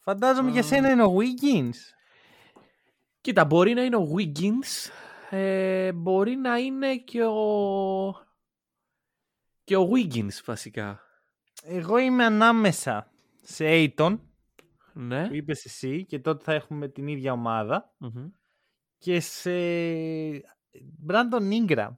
[0.00, 0.64] Φαντάζομαι για Α.
[0.64, 1.74] σένα είναι ο Wiggins.
[3.20, 4.90] Κοίτα, μπορεί να είναι ο Wiggins,
[5.30, 8.14] ε, μπορεί να είναι και ο...
[9.64, 11.00] και ο Wiggins βασικά.
[11.64, 13.10] Εγώ είμαι ανάμεσα
[13.42, 14.18] σε Aiton
[14.94, 15.28] Ναι.
[15.28, 18.28] που είπες εσύ και τότε θα έχουμε την ίδια ομάδα Μμμ.
[18.98, 19.50] και σε
[21.08, 21.90] Brandon Ingram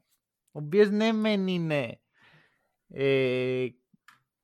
[0.53, 2.01] ο οποίος ναι μεν είναι
[2.89, 3.67] ε,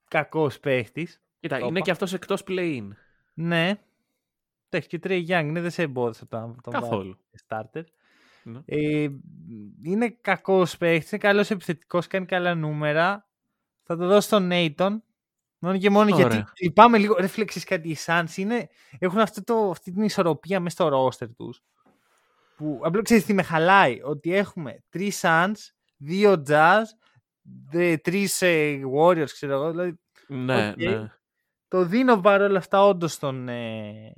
[0.09, 1.85] κακός παίχτης Κοίτα, Το είναι είπα.
[1.85, 2.89] και αυτός εκτός play-in.
[3.35, 3.73] ναι
[4.69, 7.19] Εντάξει και Trey Young ναι, δεν σε εμπόδισε από το, το Καθόλου.
[7.49, 7.83] starter
[8.45, 8.61] Ναι.
[8.65, 9.09] ε,
[9.83, 13.29] είναι κακός παίχτης είναι καλός επιθετικός κάνει καλά νούμερα
[13.83, 14.97] θα το δώσω στον Aiton
[15.63, 16.27] Μόνο και μόνο Ωραία.
[16.29, 17.15] γιατί λυπάμαι λίγο.
[17.19, 18.69] Ρε φίλε, ξέρεις κάτι, οι Suns είναι,
[18.99, 21.63] έχουν αυτό το, αυτή την ισορροπία μέσα στο roster τους.
[22.57, 24.01] Που απλά ξέρεις τι με χαλάει.
[24.03, 25.55] Ότι έχουμε τρεις Suns,
[25.97, 26.83] δύο Jazz,
[27.71, 29.71] δε, τρεις ε, Warriors, ξέρω εγώ.
[29.71, 30.77] Δηλαδή, Ναι, Οκ.
[30.77, 31.13] ναι.
[31.69, 34.13] το δίνω παρόλα αυτά όντως στον, ε,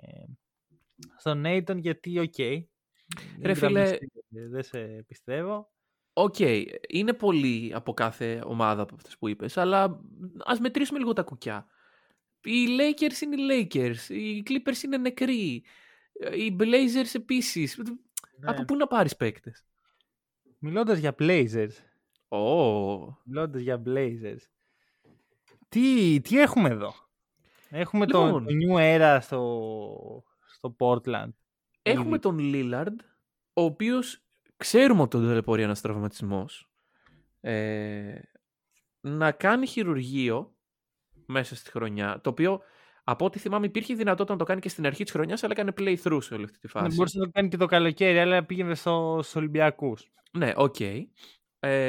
[1.18, 2.38] στον Nathan γιατί οκ.
[2.38, 2.62] Ρε
[3.42, 5.70] Ingram φίλε- δεν σε- Δεν σε πιστεύω.
[6.12, 6.36] Οκ,
[6.88, 10.00] είναι πολύ από κάθε ομάδα από αυτές που είπες, αλλά
[10.44, 11.66] ας μετρήσουμε λίγο τα κουκιά.
[12.44, 15.64] Οι Lakers είναι οι Lakers, οι Clippers είναι νεκροί,
[16.36, 17.78] οι Blazers επίσης.
[18.44, 18.64] Από Ναι.
[18.64, 19.64] πού να πάρεις παίκτες;
[20.58, 21.72] Μιλώντας για Blazers.
[22.28, 22.38] Ω,
[23.24, 24.40] Μιλώντας για Blazers.
[25.68, 26.92] Τι, τι έχουμε εδώ;
[27.70, 28.44] Έχουμε το, Λοιπόν.
[28.44, 31.28] το New Era στο, στο Portland.
[31.82, 32.18] Έχουμε Ήδη.
[32.18, 32.96] τον Lillard,
[33.52, 34.22] ο οποίος
[34.62, 36.70] ξέρουμε ότι τον ταλαιπωρεί ένας τραυματισμός,
[37.40, 38.18] ε,
[39.00, 40.54] να κάνει χειρουργείο
[41.26, 42.60] μέσα στη χρονιά, το οποίο
[43.04, 45.72] από ό,τι θυμάμαι υπήρχε δυνατότητα να το κάνει και στην αρχή της χρονιάς, αλλά έκανε
[45.76, 46.96] play-through σε όλη αυτή τη Ναι, φάση.
[46.96, 50.12] μπορούσε να το κάνει και το καλοκαίρι, αλλά πήγαινε στο, στους Ολυμπιακούς.
[50.32, 50.80] Ναι, οκ.
[50.80, 51.06] Ε,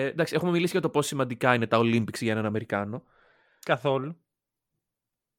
[0.06, 3.04] εντάξει, έχουμε μιλήσει για το πόσο σημαντικά είναι τα Olympics για έναν Αμερικάνο.
[3.66, 4.18] Καθόλου.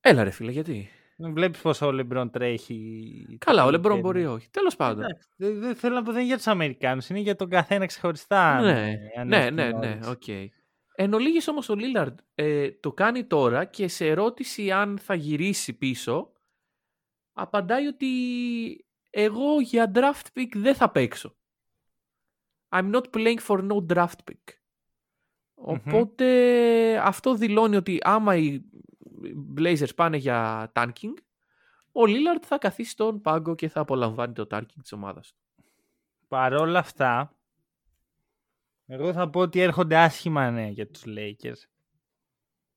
[0.01, 3.37] Έλα ρε φίλε, γιατί; Βλέπεις πως ο Λεμπρόν τρέχει.
[3.39, 4.25] Καλά, ο το Λεμπρόν καλοκαίρι.
[4.25, 4.51] μπορεί όχι.
[4.51, 5.03] Τέλος πάντων.
[5.05, 7.87] Εντάξει, Δεν δεν θέλω να πω δεν είναι για τους Αμερικάνους, είναι για τον καθένα
[7.87, 8.51] ξεχωριστά.
[8.57, 10.11] αν, Ναι, ε, αν ναι, έχεις ναι, την ναι, όρεξη.
[10.11, 10.53] οκ.
[10.97, 15.73] Εν ολίγοις όμως ο Λίλαρντ ε, το κάνει τώρα και σε ερώτηση αν θα γυρίσει
[15.73, 16.33] πίσω,
[17.33, 18.09] απαντάει ότι
[19.11, 21.37] εγώ για draft pick δεν θα παίξω.
[22.77, 24.55] I'm not playing for no draft pick.
[25.55, 26.27] Οπότε
[26.99, 28.61] αυτό δηλώνει ότι άμα οι
[29.57, 31.15] Blazers πάνε για tanking,
[31.93, 35.65] ο Λίλαρντ θα καθίσει στον πάγκο και θα απολαμβάνει το tanking της ομάδας του.
[36.29, 37.37] Παρόλα αυτά,
[38.87, 41.63] εγώ θα πω ότι έρχονται άσχημα νέα για τους Lakers.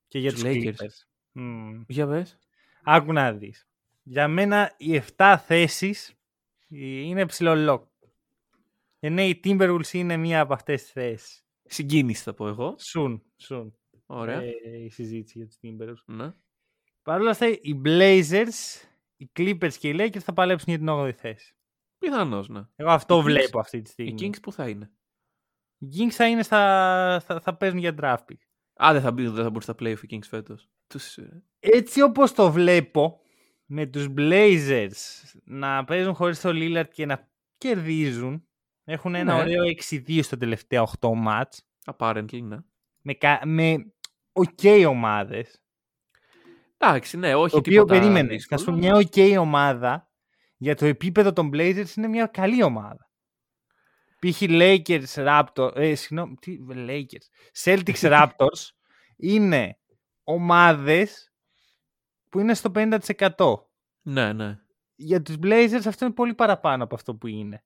[0.08, 0.64] Και για Τους τους, Lakers.
[0.64, 1.08] Clippers.
[1.32, 1.84] Μμμ.
[1.88, 2.38] Για πες.
[2.84, 3.68] Άκου να δεις.
[4.04, 6.14] Για μένα οι 7 θέσεις
[6.68, 8.08] είναι ψηλό lock.
[9.00, 11.46] Και ναι, οι Timberwolves είναι μία από αυτές τις θέσεις.
[11.66, 12.76] Συγκίνηση θα πω εγώ.
[12.94, 13.72] Soon, soon.
[14.10, 14.42] Ωραία.
[14.42, 16.04] Ε, η συζήτηση για τους Timberwolves.
[16.16, 16.34] Ναι.
[17.02, 18.86] Παρ' όλα αυτά, οι Blazers,
[19.18, 21.56] οι Clippers και οι Lakers θα παλέψουν για την 8η θέση.
[21.98, 22.62] Πιθανώς, ναι.
[22.76, 24.30] Εγώ αυτό Οι Kings- βλέπω αυτή τη Οι στιγμή.
[24.34, 24.92] Kings που θα είναι;
[25.78, 28.38] Οι Kings θα, είναι στα, θα, θα παίζουν για draft pick.
[28.86, 30.70] Α, δεν θα, μπει, δεν θα μπορούσε τα playoff οι Kings φέτος.
[30.88, 33.20] Τους, ε, Έτσι όπως το βλέπω,
[33.66, 34.92] με τους Blazers
[35.44, 38.48] να παίζουν χωρίς το Lillard και να κερδίζουν,
[38.84, 39.42] έχουν ένα Ναι.
[39.42, 42.58] ωραίο 6-2 στο τελευταίο 8 μάτς, apparently, ναι.
[43.02, 43.42] με, κα-
[44.38, 45.62] με ok ομάδες,
[46.78, 48.28] Εντάξει, ναι, όχι το οποίο τίποτα περίμενε.
[48.28, 50.10] δύσκολο, Θα σου αλλά- μια ok ομάδα,
[50.58, 53.10] για το επίπεδο των Blazers είναι μια καλή ομάδα.
[54.20, 54.42] Π.χ.
[54.42, 57.28] Lakers, Raptors, ε, συγγνώμη, τι, Lakers,
[57.64, 58.70] Celtics, Raptors
[59.16, 59.78] είναι
[60.24, 61.32] ομάδες
[62.30, 63.70] που είναι στο 50%.
[64.02, 64.60] Ναι, ναι.
[64.96, 67.64] για τους Blazers αυτό είναι πολύ παραπάνω από αυτό που είναι.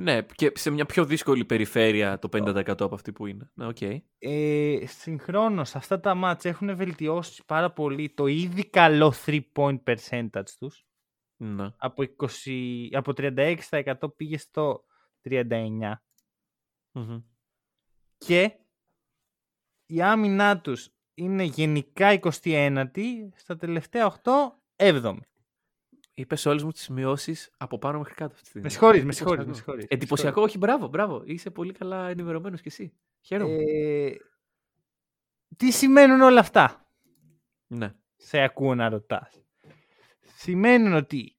[0.00, 3.50] Ναι, και σε μια πιο δύσκολη περιφέρεια το 50% από αυτή που είναι.
[3.54, 3.98] Ναι, okay.
[4.18, 10.86] ε, συγχρόνως αυτά τα μάτς έχουν βελτιώσει πάρα πολύ το ήδη καλό 3-point percentage τους.
[11.36, 11.68] Ναι.
[11.76, 12.04] Από,
[12.44, 14.84] 20, από 36% πήγε στο
[15.28, 15.92] 39%.
[16.92, 17.22] Μμμ.
[18.18, 18.58] Και
[19.86, 24.30] η άμυνά τους είναι γενικά 21η, στα τελευταία 8
[24.76, 25.16] 7η.
[26.20, 28.66] Είπες όλες μου τις σημειώσεις από πάνω μέχρι κάτω αυτή τη στιγμή.
[28.66, 29.50] Με συγχωρείς, με συγχωρείς, Εντυπωσιακό.
[29.50, 29.86] με συγχωρείς.
[29.88, 31.22] Εντυπωσιακό, όχι, μπράβο, μπράβο.
[31.24, 32.92] Είσαι πολύ καλά ενημερωμένος κι εσύ.
[33.20, 33.54] Χαίρομαι.
[33.54, 34.16] Ε,
[35.56, 36.86] τι σημαίνουν όλα αυτά,
[37.66, 37.94] ναι.
[38.16, 39.42] σε ακούω να ρωτάς.
[40.36, 41.36] Σημαίνουν ότι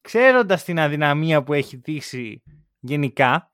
[0.00, 2.42] ξέροντας την αδυναμία που έχει δείξει
[2.80, 3.52] γενικά,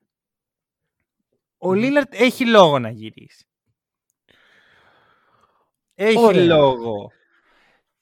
[1.58, 1.78] ο Μμμ.
[1.78, 3.44] Λίλαρτ έχει λόγο να γυρίσει.
[5.94, 6.44] Έχει Ωραία.
[6.44, 7.10] λόγο.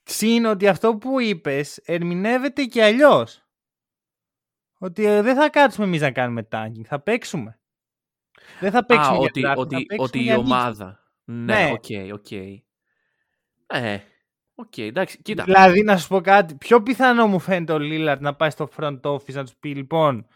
[0.09, 3.43] Συν ότι αυτό που είπες ερμηνεύεται και αλλιώς.
[4.79, 7.59] Ότι ε, δεν θα κάτσουμε εμείς να κάνουμε tanking, θα παίξουμε.
[8.59, 10.45] Δεν θα παίξουμε Α, για ότι, draft, θα ότι, παίξουμε ότι η για νίκη.
[10.45, 11.03] ομάδα.
[11.23, 11.71] Ναι, Ναι.
[11.71, 12.31] ok, ok.
[13.67, 13.99] Ε,
[14.55, 15.43] οκ, εντάξει, κοίτα.
[15.43, 16.55] Δηλαδή, να σου πω κάτι.
[16.55, 20.27] Πιο πιθανό μου φαίνεται ο Λίλαρτ να πάει στο front office να τους πει: Λοιπόν,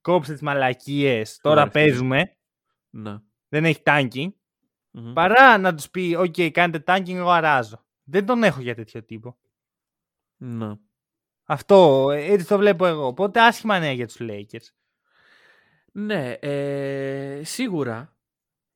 [0.00, 1.38] κόψτε τις μαλακίες.
[1.42, 2.36] Τώρα Ωραία, παίζουμε.
[2.90, 3.16] Ναι.
[3.48, 4.28] Δεν έχει tanking.
[4.90, 5.12] Μμμ.
[5.12, 7.85] Παρά να τους πει: Οκ, κάνετε tanking, εγώ αράζω.
[8.08, 9.36] Δεν τον έχω για τέτοιο τύπο.
[10.36, 10.72] Ναι.
[11.44, 13.06] Αυτό ε, έτσι το βλέπω εγώ.
[13.06, 14.68] Οπότε άσχημα νέα για τους Lakers.
[15.92, 18.16] Ναι, ε, σίγουρα.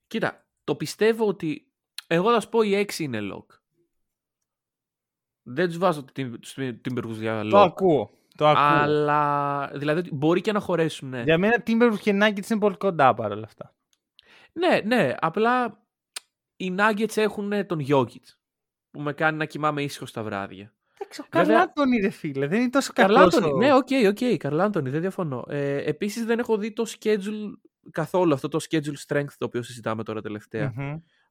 [0.07, 1.72] Κοίτα, το πιστεύω ότι.
[2.07, 3.47] Εγώ θα σου πω οι 6 είναι lock.
[5.43, 6.05] Δεν τους βάζω
[6.41, 7.66] τους Timberwolves για Το lock.
[7.66, 8.11] ακούω.
[8.37, 8.62] Το ακούω.
[8.83, 11.09] Αλλά δηλαδή ότι μπορεί και να χωρέσουν.
[11.09, 13.74] Ναι, Για μένα Timberwolves και Nuggets είναι πολύ κοντά παρόλα αυτά.
[14.53, 15.14] ναι, ναι.
[15.20, 15.83] Απλά
[16.57, 18.24] οι Nuggets έχουν τον Jokic
[18.91, 20.72] που με κάνει να κοιμάμαι ήσυχος τα βράδια.
[20.99, 22.47] Εντάξει, ο Βέβαια- Karl-Anthony ρε φίλε.
[22.47, 23.14] Δεν είναι τόσο καλό.
[23.14, 23.59] Karl-Anthony.
[23.59, 24.36] Ναι, ok, ok.
[24.38, 25.45] Karl-Anthony, δεν διαφωνώ.
[25.49, 27.53] Ε, Επίσης δεν έχω δει το schedule
[27.91, 30.74] καθόλου αυτό το schedule strength το οποίο συζητάμε τώρα τελευταία.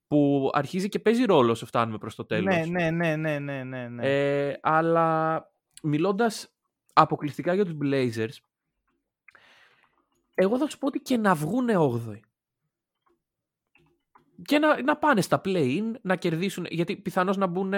[0.08, 2.56] Που αρχίζει και παίζει ρόλο όσο φτάνουμε προς το τέλος.
[2.56, 4.08] Ναι, ναι, ναι, ναι, ναι, ναι, ναι.
[4.48, 5.44] Ε, αλλά
[5.84, 6.54] μιλώντας
[6.94, 8.38] αποκλειστικά για τους Blazers,
[10.36, 12.20] εγώ θα σου πω ότι και να βγούνε 8η.
[14.42, 17.74] Και να, να πάνε στα play-in, να κερδίσουν, γιατί πιθανώς να μπουν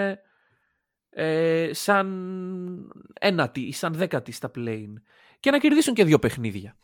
[1.10, 4.94] ε, σαν ένατη ή σαν δέκατη στα play-in.
[5.40, 6.78] Και να κερδίσουν και δύο παιχνίδια.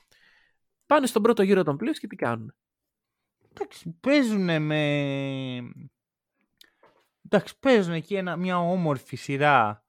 [0.86, 2.54] Πάνε στον πρώτο γύρο των playoffs και τι κάνουν.
[3.50, 4.78] Εντάξει, παίζουν με.
[7.26, 9.86] Εντάξει, παίζουν εκεί ένα, μια όμορφη σειρά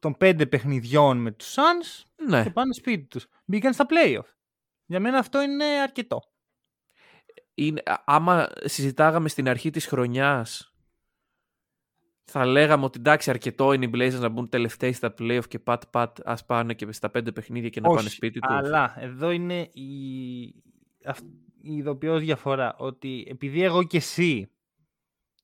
[0.00, 2.42] των πέντε παιχνιδιών με τους Suns Ναι.
[2.42, 3.26] και πάνε σπίτι τους.
[3.44, 4.34] Μπήκαν στα playoff.
[4.86, 6.22] Για μένα αυτό είναι αρκετό.
[7.58, 10.72] Είναι, α- άμα συζητάγαμε στην αρχή της χρονιάς
[12.24, 15.82] θα λέγαμε ότι εντάξει αρκετό είναι οι Blazers να μπουν τελευταίοι στα playoff και πατ
[15.90, 18.54] πατ ας πάνε και στα πέντε παιχνίδια και να πάνε σπίτι τους.
[18.54, 20.54] αλλά εδώ είναι η,
[21.04, 21.24] αυ-
[21.60, 22.74] η ειδοποιώς διαφορά.
[22.78, 24.50] Ότι επειδή εγώ και εσύ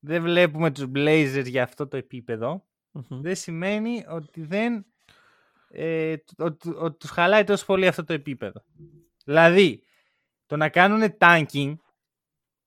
[0.00, 3.20] δεν βλέπουμε τους Blazers για αυτό το επίπεδο, Μμμ.
[3.20, 4.86] δεν σημαίνει ότι δεν
[5.68, 8.64] ε, ότι, ότι τους χαλάει τόσο πολύ αυτό το επίπεδο.
[9.24, 9.82] Δηλαδή,
[10.46, 11.74] το να κάνουν tanking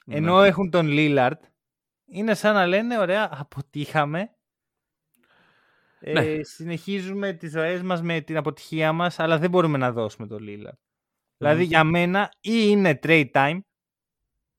[0.10, 0.48] ενώ Ναι.
[0.48, 1.40] έχουν τον Lillard
[2.06, 4.32] είναι σαν να λένε ωραία αποτύχαμε
[6.00, 6.44] ε, Ναι.
[6.44, 10.78] συνεχίζουμε τις ζωές μας με την αποτυχία μας αλλά δεν μπορούμε να δώσουμε τον Lillard.
[11.38, 13.60] Δηλαδή για μένα ή είναι trade time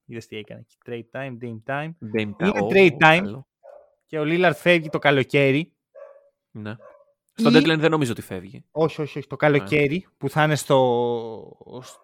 [0.05, 2.63] είδες τι έκανε εκεί, trade time, game time Dame είναι Time.
[2.63, 2.99] Ω, trade time.
[2.99, 3.49] καλό.
[4.07, 5.77] και ο Lillard φεύγει το καλοκαίρι
[6.51, 6.77] Ναι.
[7.39, 8.65] Στο Ή- deadline δεν νομίζω ότι φεύγει.
[8.71, 9.27] Όχι, όχι, όχι.
[9.29, 11.57] Το καλοκαίρι που θα είναι, στο...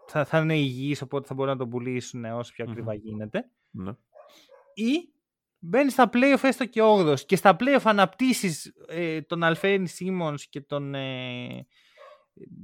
[0.09, 2.71] θα, θα είναι υγιής, οπότε θα μπορούν να τον πουλήσουν όσο πιο Μμμ.
[2.73, 3.51] ακριβά γίνεται.
[3.71, 3.91] Ναι.
[4.75, 5.13] Ή
[5.59, 10.61] μπαίνει στα playoff έστω και 8 και στα playoff αναπτύσσεις ε, τον Αλφέριν Σίμονς και
[10.61, 11.67] τον ε,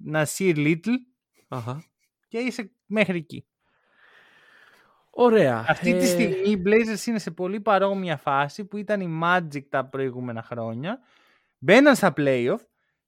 [0.05, 0.91] Νασίρ Λίτλ
[1.49, 1.85] Αχα.
[2.29, 3.45] και είσαι μέχρι εκεί.
[5.11, 5.65] Ωραία.
[5.69, 9.63] Αυτή τη Ε, στιγμή οι Blazers είναι σε πολύ παρόμοια φάση που ήταν η Magic
[9.69, 11.01] τα προηγούμενα χρόνια.
[11.63, 12.59] Μπαίναν στα playoff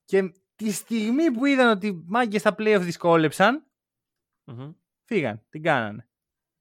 [0.05, 3.67] και τη στιγμή που είδαν ότι οι μάγκες στα playoff δυσκόλεψαν,
[4.45, 4.73] μμμ.
[5.05, 6.09] φύγαν, την κάνανε.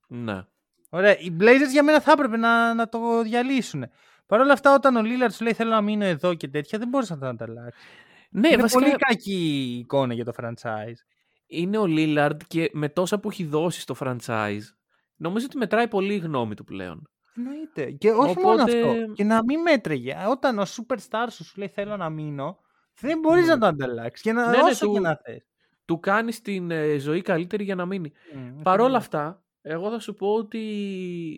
[0.07, 0.45] Ναι.
[0.89, 1.17] Ωραία.
[1.17, 3.85] Οι Blazers για μένα θα έπρεπε να, να το διαλύσουν.
[4.25, 6.87] Παρ' όλα αυτά, όταν ο Lillard σου λέει θέλω να μείνω εδώ και τέτοια, δεν
[6.87, 7.79] μπορείς να το ανταλλάξει.
[8.29, 10.95] Ναι, είναι βασικά πολύ κακή εικόνα για το franchise.
[11.45, 14.63] είναι ο Lillard και με τόσα που έχει δώσει στο franchise,
[15.15, 17.09] νομίζω ότι μετράει πολύ η γνώμη του πλέον.
[17.35, 17.91] Εννοείται.
[17.91, 19.13] Και όχι μόνο Οπότε- αυτό.
[19.13, 20.15] Και να μην μέτρεγε.
[20.29, 22.59] Όταν ο superstar σου σου λέει θέλω να μείνω,
[22.99, 23.53] δεν μπορείς Ναι.
[23.53, 24.21] να το ανταλλάξεις.
[24.21, 25.45] Και να, Ναι, ναι, όσο του- και να θες.
[25.85, 28.11] Του κάνεις την ε, ζωή καλύτερη για να μείνει.
[28.33, 29.03] Μμ, Παρ' όλα ακριβώς.
[29.03, 30.59] αυτά, εγώ θα σου πω ότι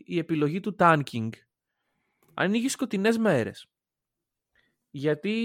[0.05, 1.29] η επιλογή του tanking
[2.33, 3.67] ανοίγει σκοτεινές μέρες.
[4.89, 5.35] Γιατί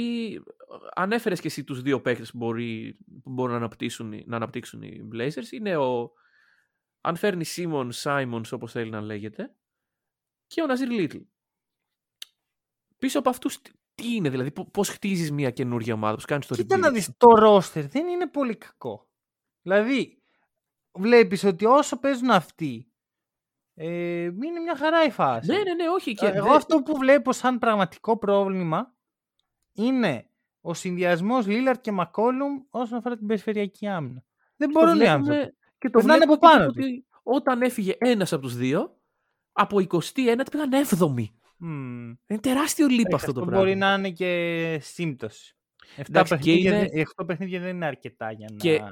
[0.95, 5.09] ανέφερες και εσύ τους δύο παίκτες που, μπορεί, που μπορούν να αναπτύξουν, να αναπτύξουν οι
[5.15, 5.51] Blazers.
[5.53, 6.13] Είναι ο,
[7.01, 9.55] αν φέρνει Σίμον, Σάιμονς όπως θέλει να λέγεται,
[10.49, 11.19] και ο Ναζίρ Λίτλ.
[12.99, 13.61] Πίσω από αυτούς
[13.95, 17.31] τι είναι, δηλαδή πώς χτίζεις μια καινούργια ομάδα, πώς κάνεις το Κοίτα να δεις, το
[17.31, 19.09] ρόστερ δεν είναι πολύ κακό.
[19.63, 20.23] Δηλαδή,
[20.93, 22.93] βλέπεις ότι όσο παίζουν αυτοί,
[23.75, 25.51] ε, είναι μια χαρά η φάση.
[25.51, 26.15] Ναι, ναι, ναι, όχι.
[26.15, 28.95] Και Εγώ αυτό που βλέπω σαν πραγματικό πρόβλημα
[29.73, 30.31] είναι
[30.61, 34.25] ο συνδυασμός Λίλαρτ και Μακόλουμ όσον αφορά την περιφερειακή άμυνα.
[34.57, 35.57] Δεν μπορούν οι άνθρωποι.
[35.79, 38.98] Και το βλέπουμε από πάνω ότι όταν έφυγε ένας από τους δύο,
[39.59, 40.05] από 21
[40.51, 41.25] πήγαν 7η.
[41.61, 42.17] Mm.
[42.27, 43.59] Είναι τεράστιο λίπο αυτό το πράγμα.
[43.59, 45.57] Μπορεί να είναι και σύμπτωση.
[45.97, 47.05] 7 παιχνίδια, είναι...
[47.27, 48.57] παιχνίδια δεν είναι αρκετά για να.
[48.57, 48.83] Και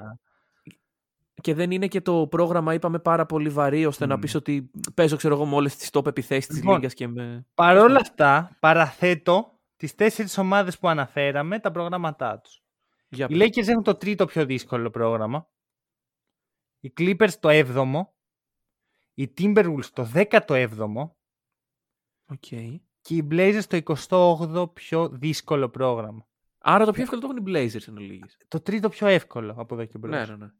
[1.41, 5.15] και δεν είναι και το πρόγραμμα, είπαμε, πάρα πολύ βαρύ ώστε να πεις ότι παίζω,
[5.15, 7.45] ξέρω εγώ, με όλες τις top επιθέσεις της λοιπόν, και με.
[7.53, 12.63] Παρ' όλα αυτά, παραθέτω τις τέσσερις ομάδες που αναφέραμε, τα προγράμματά τους.
[13.09, 15.47] Οι Lakers έχουν το τρίτο πιο δύσκολο πρόγραμμα.
[16.79, 18.16] Οι Clippers το 7ο.
[19.19, 21.09] Οι Timberwolves το 17ο.
[22.33, 22.75] Okay.
[23.01, 26.27] Και οι Blazers το 28ο πιο δύσκολο πρόγραμμα.
[26.57, 27.97] Άρα το πιο εύκολο το έχουν οι Blazers εν
[28.47, 30.15] Το τρίτο πιο εύκολο από εδώ και μπρος.
[30.15, 30.51] Ναι, ναι, ναι.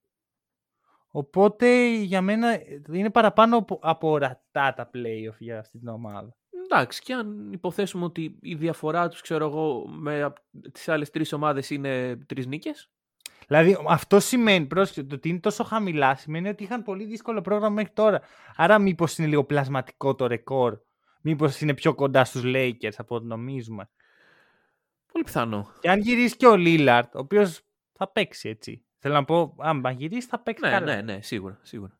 [1.07, 6.37] Οπότε για μένα είναι παραπάνω από ορατά τα playoff για αυτή την ομάδα.
[6.63, 10.33] Εντάξει, και αν υποθέσουμε ότι η διαφορά τους, ξέρω εγώ, με
[10.71, 12.91] τις άλλες τρεις ομάδες είναι τρεις νίκες.
[13.47, 17.73] Δηλαδή αυτό σημαίνει, πρόσεχε, το ότι είναι τόσο χαμηλά σημαίνει ότι είχαν πολύ δύσκολο πρόγραμμα
[17.73, 18.21] μέχρι τώρα.
[18.55, 20.77] Άρα μήπως είναι λίγο πλασματικό το ρεκόρ;
[21.21, 23.89] Μήπως είναι πιο κοντά στους Lakers από ό,τι νομίζουμε;
[25.11, 25.71] Πολύ πιθανό.
[25.79, 27.61] Και αν γυρίσεις και ο Λίλαρτ, ο οποίος
[27.93, 28.85] θα παίξει έτσι.
[28.97, 30.95] Θέλω να πω, αν μαγειρίσει θα παίξει ναι, καλά.
[30.95, 31.99] Ναι, ναι, σίγουρα, σίγουρα.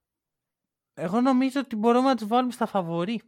[0.94, 3.22] Εγώ νομίζω ότι μπορούμε να τους βάλουμε στα φαβορή.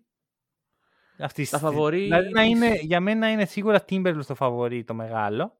[1.20, 2.02] Αυτής στα φαβορή...
[2.02, 5.60] Δηλαδή να είναι, για μένα είναι σίγουρα Timberwolves το φαβορή το μεγαλο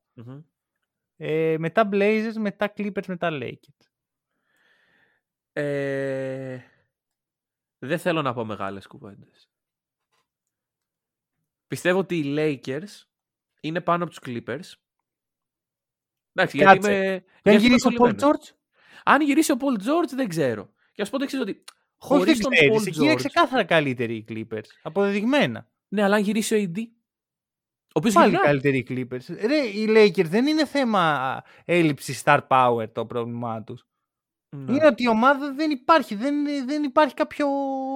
[1.22, 3.88] Ε, μετά Blazers, μετά Clippers, μετά Lakers.
[5.54, 6.60] Ε,
[7.80, 9.50] δεν θέλω να πω μεγάλες κουβέντες.
[11.68, 13.06] Πιστεύω ότι οι Lakers
[13.60, 14.74] είναι πάνω από τους Clippers
[16.34, 17.24] Εντάξει, γιατί είμαι...
[17.44, 18.50] αν γυρίσει ο Πολ Τζόρτζ.
[19.04, 20.70] Αν γυρίσει ο Πολ Τζόρτζ δεν ξέρω.
[20.94, 21.64] Και ας πω το εξής ότι
[21.98, 22.88] χωρίς τον Πολ Τζόρτζ.
[22.88, 24.68] Εκεί είναι ξεκάθαρα καλύτεροι οι Clippers.
[24.82, 25.70] Αποδεδειγμένα.
[25.88, 26.84] Ναι, αλλά αν γυρίσει ο AD.
[27.90, 28.46] Ο οποίος Πάλι γυρνά.
[28.46, 29.36] καλύτεροι οι Clippers.
[29.48, 33.86] Ρε, οι Lakers δεν είναι θέμα έλλειψης star power το πρόβλημά τους.
[34.56, 34.74] Ναι.
[34.74, 36.16] Είναι ότι η ομάδα δεν υπάρχει.
[36.16, 36.34] Δεν,
[36.66, 37.48] δεν υπάρχει κάποιο,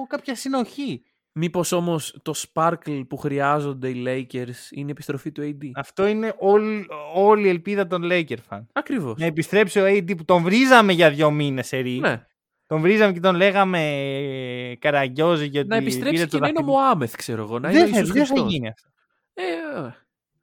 [0.08, 1.02] κάποια συνοχή.
[1.32, 5.70] Μήπως όμως το sparkle που χρειάζονται οι Lakers είναι η επιστροφή του AD.
[5.74, 8.60] Αυτό είναι όλη, όλη η ελπίδα των Lakers fan.
[8.72, 9.18] Ακριβώς.
[9.18, 12.26] Να επιστρέψει ο AD που τον βρίζαμε για δύο μήνες σε Ναι.
[12.66, 15.68] Τον βρίζαμε και τον λέγαμε ε, καραγκιόζη γιατί.
[15.68, 17.58] Να επιστρέψει και να είναι ο Μωάμεθ, ξέρω εγώ.
[17.58, 18.88] Να δεν, είναι θα, δεν θα γίνει αυτό.
[19.34, 19.94] Ε, ε,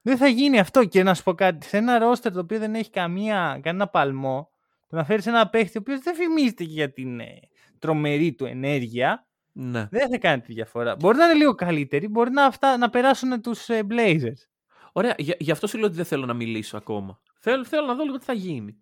[0.01, 0.85] δεν θα γίνει αυτό.
[0.85, 1.65] Και να σου πω κάτι.
[1.65, 4.51] Σε ένα ρόστερ το οποίο δεν έχει καμία, κανένα παλμό,
[4.87, 7.39] το να φέρεις ένα παίχτη ο οποίος δεν φημίζεται για την ε,
[7.79, 9.87] τρομερή του ενέργεια ναι.
[9.91, 10.95] Δεν θα κάνει τη διαφορά.
[10.95, 14.47] Μπορεί να είναι λίγο καλύτεροι, μπορεί να, αυτά, να περάσουν τους ε, Blazers.
[14.91, 17.21] Ωραία, για, γι' αυτό σου λέω ότι δεν θέλω να μιλήσω ακόμα.
[17.39, 18.77] Θέλω, θέλω να δω λίγο τι θα γίνει.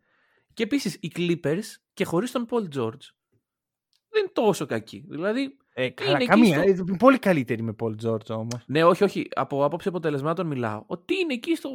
[0.54, 3.06] Και επίσης οι Clippers και χωρίς τον Paul George
[4.10, 5.06] δεν είναι τόσο κακοί.
[5.10, 5.58] Δηλαδή.
[5.82, 6.62] Ε, καλά, καμία.
[6.62, 6.86] Στο...
[6.94, 8.64] Ε, πολύ καλύτερη με Paul George όμως.
[8.66, 9.28] Ναι, όχι, όχι.
[9.34, 10.84] Από άποψη αποτελεσμάτων μιλάω.
[10.88, 11.70] Ότι είναι εκεί στο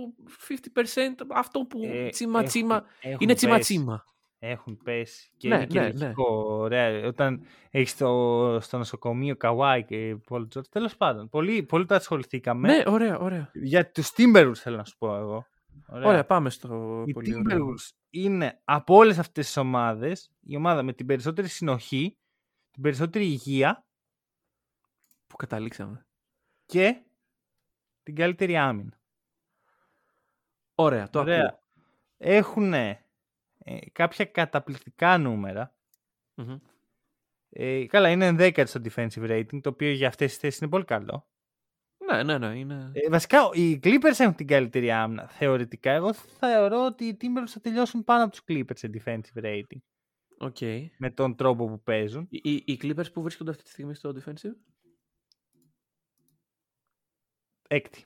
[0.48, 2.84] 50% αυτό που ε, τσίμα τσίμα.
[3.18, 4.04] είναι τσίμα τσίμα
[4.50, 6.66] έχουν πέσει και ναι, είναι και ναι, λογικό.
[6.68, 7.06] Ναι.
[7.06, 7.40] Όταν
[7.70, 10.66] έχεις στο, στο νοσοκομείο Καουάι και Πολ Τζόρτ.
[10.70, 12.68] Τέλος πάντων, πολύ, πολύ το ασχοληθήκαμε.
[12.68, 13.50] Ναι, ωραία, ωραία.
[13.54, 15.46] Για τους Timberwolves θέλω να σου πω εγώ.
[15.88, 20.82] Ωραία, ωραία πάμε στο Οι πολύ Timberwolves είναι από όλες αυτές τις ομάδες η ομάδα
[20.82, 22.16] με την περισσότερη συνοχή,
[22.70, 23.83] την περισσότερη υγεία.
[25.34, 26.06] Που καταλήξαμε.
[26.66, 27.02] Και
[28.02, 29.00] την καλύτερη άμυνα.
[30.74, 31.46] Ωραία, το ωραία.
[31.46, 31.62] ακούω.
[32.16, 32.98] Έχουν ε,
[33.92, 35.18] κάποια καταπληκτικά
[37.48, 40.84] Ε, καλά, είναι 10 στο defensive rating, το οποίο για αυτές τις θέσεις είναι πολύ
[40.84, 41.28] καλό.
[41.96, 42.58] Ναι, ναι, ναι.
[42.58, 42.90] Είναι...
[42.92, 45.90] Ε, βασικά, οι Clippers έχουν την καλύτερη άμυνα, θεωρητικά.
[45.90, 49.78] Εγώ θεωρώ ότι οι Timberwolves θα τελειώσουν πάνω από τους Clippers σε defensive rating.
[50.38, 50.86] Okay.
[50.98, 52.26] Με τον τρόπο που παίζουν.
[52.30, 54.73] Οι, οι, οι Clippers που βρίσκονται αυτή τη στιγμή στο defensive?
[57.68, 58.04] Έκτη.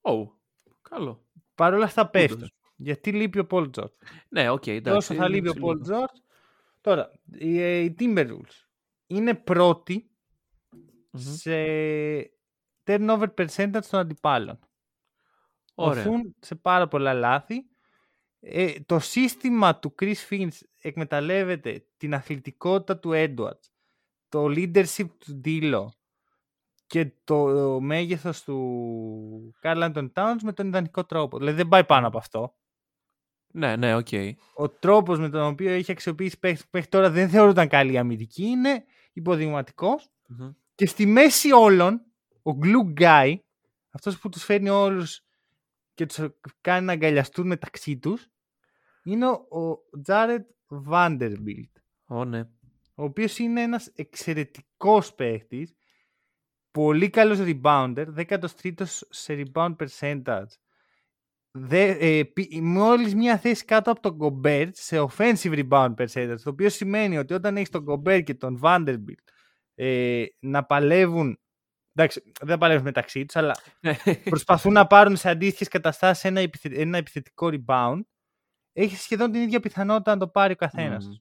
[0.00, 0.28] Oh,
[0.82, 1.26] καλό.
[1.54, 2.50] Παρ' όλα αυτά πέφτουν.
[2.76, 3.92] Γιατί λείπει ο Paul George.
[4.28, 5.08] Ναι, ok, okay, εντάξει.
[5.08, 6.10] Τόσο θα λείπει ο Πολ Τζορτ.
[6.80, 8.66] Τώρα, οι, ε, οι Timberwolves
[9.06, 10.10] είναι πρώτοι
[10.72, 11.18] mm-hmm.
[11.18, 11.54] σε
[12.84, 14.58] turnover percentage των αντιπάλων.
[15.74, 16.02] Ωραία.
[16.02, 17.66] Ωθούν σε πάρα πολλά λάθη.
[18.40, 23.70] Ε, το σύστημα του Chris Finch εκμεταλλεύεται την αθλητικότητα του Edwards,
[24.28, 25.86] το leadership του D'Lo,
[26.86, 27.36] και το
[27.80, 31.38] μέγεθος του Carl Anthony Towns με τον ιδανικό τρόπο.
[31.38, 32.54] Δηλαδή δεν πάει πάνω από αυτό.
[33.52, 34.08] Ναι, ναι, οκ.
[34.54, 38.44] Ο τρόπος με τον οποίο έχει αξιοποιήσει παίχτες που μέχρι τώρα δεν θεωρούνταν καλή αμυντική
[38.44, 40.10] είναι υποδειγματικός.
[40.26, 40.50] Μμμ.
[40.74, 42.02] Και στη μέση όλων,
[42.42, 43.34] ο glue guy,
[43.90, 45.24] αυτός που τους φέρνει όλους
[45.94, 46.18] και τους
[46.60, 48.28] κάνει να αγκαλιαστούν μεταξύ τους,
[49.04, 50.44] είναι ο- ο Jared
[50.90, 51.70] Vanderbilt,
[52.06, 52.40] Ω, ναι.
[52.94, 55.74] ο οποίος είναι ένας εξαιρετικός παίχτης,
[56.76, 60.50] πολύ καλός rebounder, 13ος σε rebound percentage.
[61.50, 66.50] Δε, ε, πι- μόλις μία θέση κάτω από τον Gobert σε offensive rebound percentage, το
[66.50, 69.24] οποίο σημαίνει ότι όταν έχεις τον Gobert και τον Vanderbilt
[69.74, 71.40] ε, να παλεύουν,
[71.92, 73.56] εντάξει, δεν παλεύουν μεταξύ τους, αλλά
[74.30, 78.00] προσπαθούν να πάρουν σε αντίστοιχες καταστάσεις ένα, επιθε- ένα επιθετικό rebound,
[78.72, 81.04] έχεις σχεδόν την ίδια πιθανότητα να το πάρει ο καθένας.
[81.06, 81.14] Μμμ.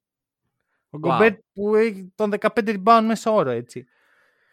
[0.89, 1.19] Ο Wow.
[1.21, 2.47] Gobert που έχει τον 15
[2.83, 3.85] rebound μέσα όρο, έτσι.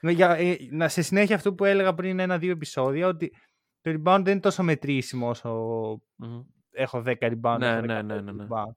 [0.02, 3.32] Με- Για, ε, να, σε συνέχεια αυτό που έλεγα πριν ένα-δύο επεισόδια, ότι
[3.80, 5.50] το rebound δεν είναι τόσο μετρήσιμο όσο
[6.16, 6.42] Μμμ.
[6.70, 7.56] έχω 10 rebound.
[7.58, 8.46] Ναι, έχω ναι, 15 ναι, ναι, ναι.
[8.48, 8.72] rebound.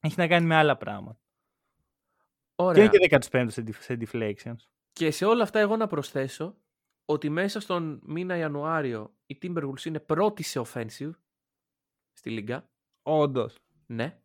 [0.00, 1.18] Έχει να κάνει με άλλα πράγματα.
[2.54, 2.84] Και Ωραία.
[2.84, 4.56] είναι και 15 σε, def- σε deflections.
[4.92, 6.56] Και σε όλα αυτά εγώ να προσθέσω
[7.04, 11.10] ότι μέσα στον μήνα Ιανουάριο οι Timberwolves είναι πρώτοι σε offensive
[12.12, 12.70] στη Λίγκα.
[13.02, 13.58] Όντως.
[13.86, 14.20] Ναι.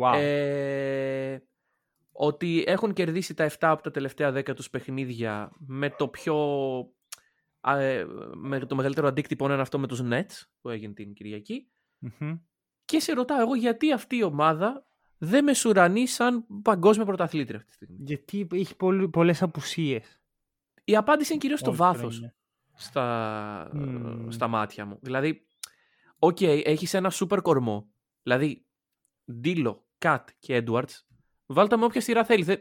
[0.00, 0.12] Wow.
[0.16, 1.38] Ε,
[2.12, 6.36] ότι έχουν κερδίσει τα 7 από τα τελευταία 10 τους παιχνίδια με το πιο
[7.60, 11.70] α, ε, με το μεγαλύτερο αντίκτυπο είναι αυτό με τους Nets που έγινε την Κυριακή
[11.98, 12.38] Μμμ.
[12.84, 14.86] και σε ρωτάω εγώ γιατί αυτή η ομάδα
[15.18, 20.20] δεν μεσουρανεί σαν παγκόσμια πρωταθλήτρια αυτή τη στιγμή; Γιατί έχει πολλ, πολλές απουσίες.
[20.84, 22.34] Η απάντηση είναι κυρίως στο όλη βάθος χρονιά.
[22.74, 24.30] στα, Μμμ.
[24.30, 24.98] στα μάτια μου.
[25.02, 25.46] Δηλαδή,
[26.18, 27.90] οκ, έχεις ένα σούπερ κορμό.
[28.22, 28.66] Δηλαδή,
[29.32, 31.00] D'Lo, KAT και Edwards,
[31.52, 32.46] βάλτε με όποια σειρά θέλεις.
[32.46, 32.60] Δεν,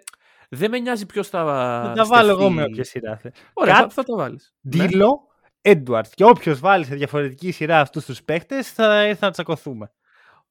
[0.50, 1.40] δεν με νοιάζει ποιος θα
[1.86, 2.56] Θα τα βάλω εγώ στεφθεί.
[2.56, 3.32] με όποια σειρά θε.
[3.54, 4.54] Ωραία, Cut, θα, θα το βάλεις.
[4.62, 4.88] Ναι.
[4.88, 5.28] Ντίλο,
[5.62, 6.08] Edwards.
[6.14, 9.92] Και όποιος βάλει σε διαφορετική σειρά αυτούς τους παίχτες θα, θα τσακωθούμε.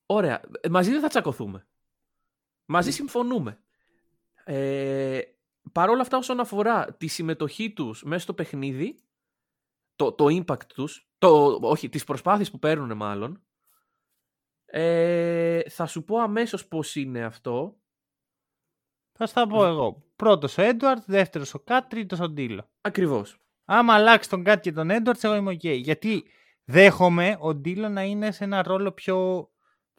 [0.07, 0.41] Ωραία.
[0.61, 1.67] Ε, Μαζί δεν θα τσακωθούμε.
[2.65, 3.59] Μαζί συμφωνούμε.
[4.45, 5.21] Ε,
[5.73, 8.99] Παρ' όλα αυτά όσον αφορά τη συμμετοχή τους μέσα στο παιχνίδι,
[9.97, 13.43] το, το impact τους, το, όχι, τις προσπάθειες που παίρνουν μάλλον,
[14.65, 17.77] ε, θα σου πω αμέσως πώς είναι αυτό.
[19.23, 20.03] Θα στα πω εγώ.
[20.17, 22.71] Πρώτος ο Έντουαρτ, δεύτερος ο KAT, τρίτος ο D'Lo.
[22.81, 23.37] Ακριβώς.
[23.65, 25.79] Άμα αλλάξει τον KAT και τον Έντουαρτ, εγώ είμαι OK.
[25.81, 26.25] Γιατί
[26.65, 29.49] δέχομαι ο D'Lo να είναι σε ένα ρόλο πιο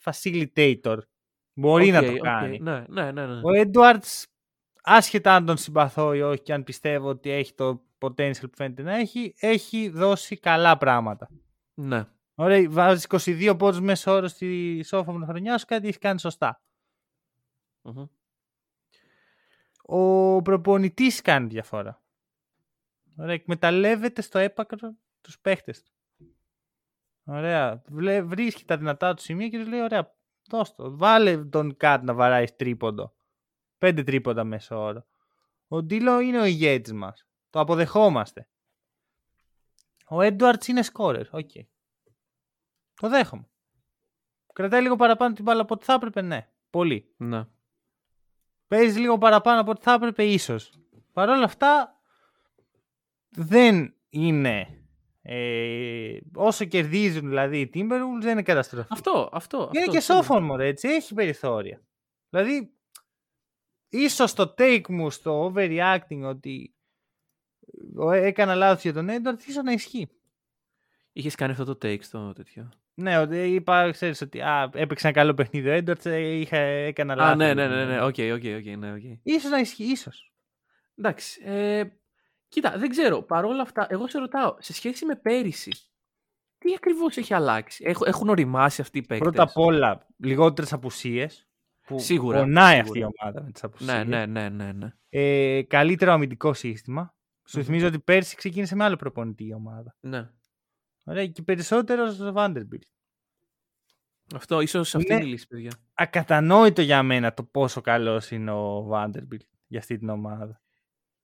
[0.04, 0.98] facilitator.
[1.54, 2.60] Μπορεί να Οκ, το οκ, κάνει.
[2.60, 3.26] Ναι, ναι, ναι.
[3.26, 3.42] ναι.
[3.44, 4.28] Ο Έντουαρτς,
[4.84, 8.82] άσχετα αν τον συμπαθώ ή όχι και αν πιστεύω ότι έχει το potential που φαίνεται
[8.82, 11.30] να έχει, έχει δώσει καλά πράγματα.
[11.74, 12.06] ναι.
[12.36, 16.62] Ωραία, βάζεις 22 πόντους μέσο όρο στη sophomore χρονιά σου, κάτι έχεις κάνει σωστά.
[17.82, 18.06] Μμμ.
[19.94, 22.02] Ο προπονητής κάνει διαφορά.
[23.18, 25.92] Ωραία, εκμεταλλεύεται στο έπακρο τους παίχτες του.
[27.24, 27.82] Ωραία.
[27.88, 30.16] Βλέ- Βρίσκει τα δυνατά του σημεία και τους λέει: Ωραία,
[30.50, 30.98] δώσ' το.
[30.98, 33.14] Βάλε τον KAT να βαράει τρίποντο.
[33.78, 35.06] Πέντε τρίποντα μέσο όρο.
[35.68, 37.28] Ο D'Lo είναι ο ηγέτης μας.
[37.50, 38.48] Το αποδεχόμαστε.
[40.08, 41.28] Ο Έντουαρτς είναι σκόρερ.
[41.36, 41.50] Οκ.
[42.94, 43.50] Το δέχομαι.
[44.54, 46.50] Κρατάει λίγο παραπάνω την μπάλα από ό,τι θα έπρεπε, ναι.
[46.70, 47.14] Πολύ.
[47.18, 47.46] ναι.
[48.72, 50.74] Παίζεις λίγο παραπάνω από ό,τι θα έπρεπε, ίσως.
[51.14, 52.00] Παρ' όλα αυτά,
[53.30, 54.86] δεν είναι.
[55.22, 58.88] Ε, όσο κερδίζουν δηλαδή οι Timberwolves δεν είναι καταστροφή.
[58.92, 59.58] Αυτό, αυτό.
[59.74, 60.28] είναι αυτό, και σίγουρα.
[60.28, 60.88] sophomore, έτσι.
[60.88, 61.82] Έχει περιθώρια.
[62.30, 62.74] Δηλαδή,
[63.90, 66.76] ίσως το take μου στο overreacting ότι
[68.12, 70.10] ε, έκανα λάθος για τον Edwards, ίσως να ισχύει.
[71.12, 72.70] Είχες κάνει αυτό το take στο τέτοιο.
[72.94, 77.16] Ναι, ότι είπα, ξέρεις ότι α, έπαιξε ένα καλό παιχνίδι ο Edwards, ε, είχα, έκανα
[77.16, 77.32] λάθος.
[77.32, 78.02] Α, ναι, ναι, ναι, ναι.
[78.02, 79.02] OK, OK, OK, ναι, οκ.
[79.24, 80.34] Ίσως να ισχύει, ίσως.
[80.96, 81.42] Εντάξει.
[81.46, 81.84] Ε,
[82.48, 83.22] κοίτα, δεν ξέρω.
[83.22, 85.72] Παρ' όλα αυτά, εγώ σε ρωτάω, σε σχέση με πέρυσι,
[86.58, 91.46] τι ακριβώς έχει αλλάξει; Έχ- έχουν οριμάσει αυτοί οι παίκτες; Πρώτα απ' όλα, λιγότερες απουσίες.
[91.88, 92.82] Που Σίγουρα, πονάει σίγουρα.
[92.88, 93.92] αυτή η ομάδα με τις απουσίες.
[93.92, 94.72] Ναι, ναι, ναι, ναι.
[94.72, 94.94] ναι.
[95.10, 97.16] Ε, καλύτερο αμυντικό σύστημα.
[97.48, 97.66] Σου Μμμ.
[97.66, 99.96] θυμίζω ότι πέρσι ξεκίνησε με άλλο προπονητή η ομάδα.
[100.00, 100.30] ναι.
[101.04, 102.82] Ωραία, και περισσότερος στο Vanderbilt.
[104.36, 105.16] Αυτό ίσως αυτή Ναι.
[105.16, 105.72] είναι η λύση, παιδιά.
[105.94, 110.62] Ακατανόητο για μένα το πόσο καλός είναι ο Vanderbilt για αυτή την ομάδα.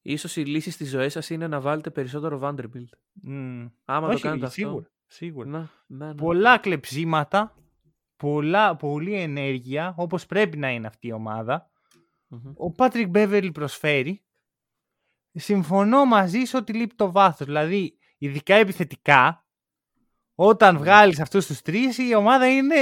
[0.01, 2.89] Ίσως η λύση στις ζωές σας είναι να βάλετε περισσότερο Vanderbilt.
[3.13, 3.65] Μμ.
[3.85, 4.77] Άμα το Όχι, κάνετε σίγουρα.
[4.77, 4.91] αυτό.
[5.07, 5.49] σίγουρα.
[5.49, 6.15] Ναι, ναι, ναι.
[6.15, 7.55] Πολλά κλεψίματα,
[8.15, 11.69] πολλά, πολλή ενέργεια, όπως πρέπει να είναι αυτή η ομάδα.
[12.27, 12.49] Μμμ.
[12.49, 14.21] Ο Patrick Beverly προσφέρει.
[15.33, 17.45] Συμφωνώ μαζί σου ότι λείπει το βάθος.
[17.47, 19.45] Δηλαδή, ειδικά επιθετικά,
[20.39, 20.79] όταν Ναι.
[20.79, 22.75] βγάλεις αυτούς τους τρεις, η ομάδα είναι...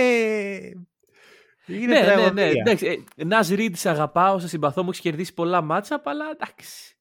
[1.68, 2.06] Είναι Ναι, ναι, ναι.
[2.06, 2.46] τραγωδία.
[2.48, 6.98] Εντάξει, ε, Ναζ Ρίντ, σε αγαπάω, σε συμπαθώ, μου έχεις κερδίσει πολλά μάτσα, αλλά εντάξει.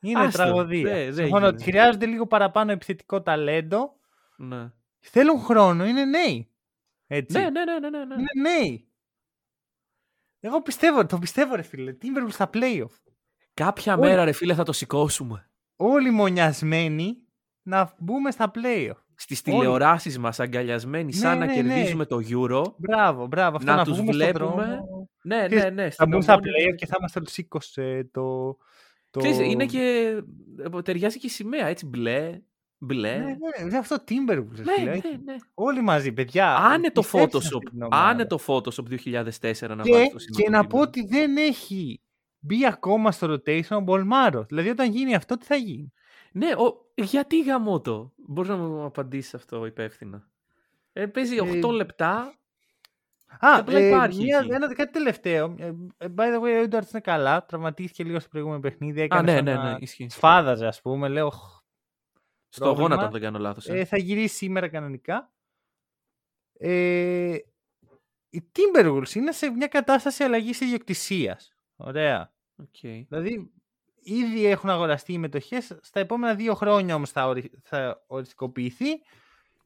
[0.00, 0.82] Είναι Άστο, τραγωδία.
[0.94, 1.70] δε- δε Συμφωνώ ότι γίνεται.
[1.78, 3.96] χρειάζονται λίγο παραπάνω επιθετικό ταλέντο.
[4.36, 4.72] Ναι.
[5.00, 6.50] Θέλουν χρόνο, είναι νέοι.
[7.06, 7.38] Έτσι.
[7.38, 8.14] Ναι, ναι, ναι, ναι, ναι, ναι.
[8.14, 8.88] Είναι νέοι.
[10.40, 11.96] Εγώ πιστεύω, το πιστεύω ρε φίλε.
[12.02, 12.94] Timberwolves στα playoff.
[13.54, 15.50] Κάποια Όλοι- μέρα, ρε φίλε, θα το σηκώσουμε.
[15.76, 17.16] Όλοι μονιασμένοι
[17.62, 19.03] να μπούμε στα playoff.
[19.26, 19.56] Στις Όλοι.
[19.58, 21.62] τηλεοράσεις μας αγκαλιασμένοι Ναι, σαν να ναι, ναι.
[21.62, 22.62] κερδίζουμε το Euro.
[22.76, 23.56] Μπράβο, μπράβο.
[23.56, 24.64] Αυτό Να να, τους βγούμε στον βλέπουμε.
[24.64, 25.08] δρόμο.
[25.22, 25.82] Ναι, Ξέρεις, ναι, ναι.
[25.84, 27.36] Θα στην μπουν στα ομόνια playoff του- και θα είμαστε τους
[27.76, 28.56] 20 ε, το...
[29.10, 29.20] το...
[29.20, 30.14] Ξέρεις, είναι και...
[30.76, 32.40] ε, Ταιριάζει και η σημαία, έτσι, μπλε,
[32.78, 33.16] μπλε.
[33.16, 34.56] Ναι, ναι, ναι, αυτό Timberwolves.
[34.56, 34.90] ρε Ναι, φίλε.
[34.90, 35.34] ναι, Έχει- ναι.
[35.54, 36.54] Όλοι μαζί, παιδιά.
[36.56, 37.70] Άνετο πιστέψτε σε αυτή Photoshop.
[37.70, 38.02] την ομάδα.
[38.08, 40.68] Άνετο Photoshop 2004 να Και, βάλεις το σήμα και του να Timberwolves.
[40.68, 42.00] πω ότι δεν έχει
[42.38, 44.46] μπει ακόμα στο rotation ο Μπολμάρος.
[44.46, 45.92] Δηλαδή όταν γίνει αυτό, τι θα γίνει;
[46.32, 46.83] Ναι, ο...
[46.94, 50.28] γιατί γαμώ το; Μπορείς να μου απαντήσεις αυτό υπεύθυνα.
[50.92, 52.34] Ε, παίζει 8 Ε, λεπτά.
[53.38, 54.50] Α, απλά ε, υπάρχει μία, εκεί.
[54.50, 55.54] ένα κάτι τελευταίο.
[55.58, 55.66] Ε,
[55.98, 57.44] ε, by the way, ο Edwards είναι καλά.
[57.44, 59.00] Τραυματίστηκε λίγο στο προηγούμενο παιχνίδι.
[59.00, 60.06] Α, Έκανε ναι, σαν ναι, να ναι, ισχύει.
[60.08, 61.08] Σφάδαζε, ας πούμε.
[61.08, 61.36] Λέω, «Χ,
[62.48, 62.88] Στο πρόβλημα.
[62.88, 63.68] γόνατο, αν δεν κάνω λάθος.
[63.68, 63.78] ε.
[63.78, 65.32] ε, θα γυρίσει σήμερα κανονικά.
[66.58, 67.36] Ε,
[68.30, 71.54] οι Timberwolves είναι σε μια κατάσταση αλλαγής ιδιοκτησίας.
[71.76, 72.32] Ωραία.
[72.56, 72.76] Οκ.
[72.80, 73.52] Δηλαδή,
[74.04, 75.78] ήδη έχουν αγοραστεί οι μετοχές.
[75.82, 78.86] Στα επόμενα δύο χρόνια όμως θα, ορι- θα οριστικοποιηθεί.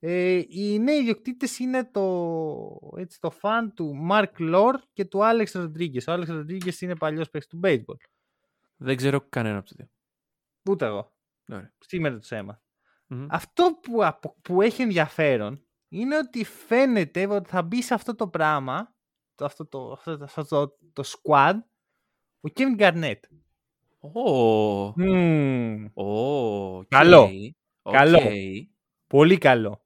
[0.00, 5.46] Ε, οι νέοι ιδιοκτήτες είναι το, έτσι, το fund του Marc Lore και του Alex
[5.52, 6.02] Rodriguez.
[6.06, 7.96] Ο Alex Rodriguez είναι παλιός παίκτης του baseball.
[8.76, 9.88] Δεν ξέρω κανένα από τους δύο.
[10.70, 11.12] Ούτε εγώ.
[11.48, 11.72] Ωραία.
[11.78, 12.62] Σήμερα τους έμαθα.
[13.06, 13.26] Μμμ.
[13.30, 18.28] Αυτό που, απο- που έχει ενδιαφέρον είναι ότι φαίνεται ότι θα μπει σε αυτό το
[18.28, 18.94] πράγμα,
[19.34, 21.54] το, αυτό, το, αυτό, το, αυτό το, το squad,
[22.40, 23.20] ο Kevin Garnett.
[24.00, 25.84] Ω, Μμμ.
[25.94, 26.04] ω,
[26.76, 26.84] οκ.
[26.88, 27.30] Καλό.
[27.82, 27.92] Οκ.
[27.94, 28.20] Καλό.
[29.06, 29.82] Πολύ καλό.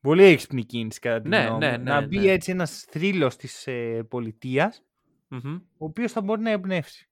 [0.00, 1.84] Πολύ έξυπνη κίνηση κατά τη Ναι, γνώμη ναι, μου.
[1.84, 2.30] ναι, Να μπει ναι.
[2.32, 4.84] έτσι ένας θρύλος της ε, πολιτείας,
[5.28, 5.54] Μμμ.
[5.54, 7.08] ο οποίος θα μπορεί να εμπνεύσει.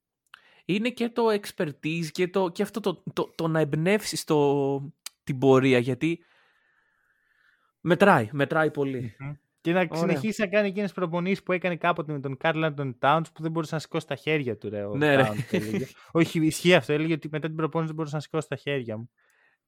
[0.64, 4.78] Είναι και το expertise και, το, και αυτό το, το, το να εμπνεύσει το,
[5.24, 6.24] την πορεία γιατί
[7.80, 9.16] μετράει, μετράει πολύ.
[9.72, 9.98] Και να Ωραία.
[10.16, 13.50] συνεχίσει να κάνει εκείνες προπονήσεις που έκανε κάποτε με τον Carl Anthony Towns που δεν
[13.50, 14.68] μπορούσε να σηκώσει τα χέρια του.
[14.68, 15.22] Ρε, ο Ναι, ρε.
[15.30, 15.86] Towns, έλεγε.
[16.12, 16.92] Όχι, ισχύει αυτό.
[16.92, 19.10] Έλεγε ότι μετά την προπόνηση δεν μπορούσα να σηκώσει τα χέρια μου.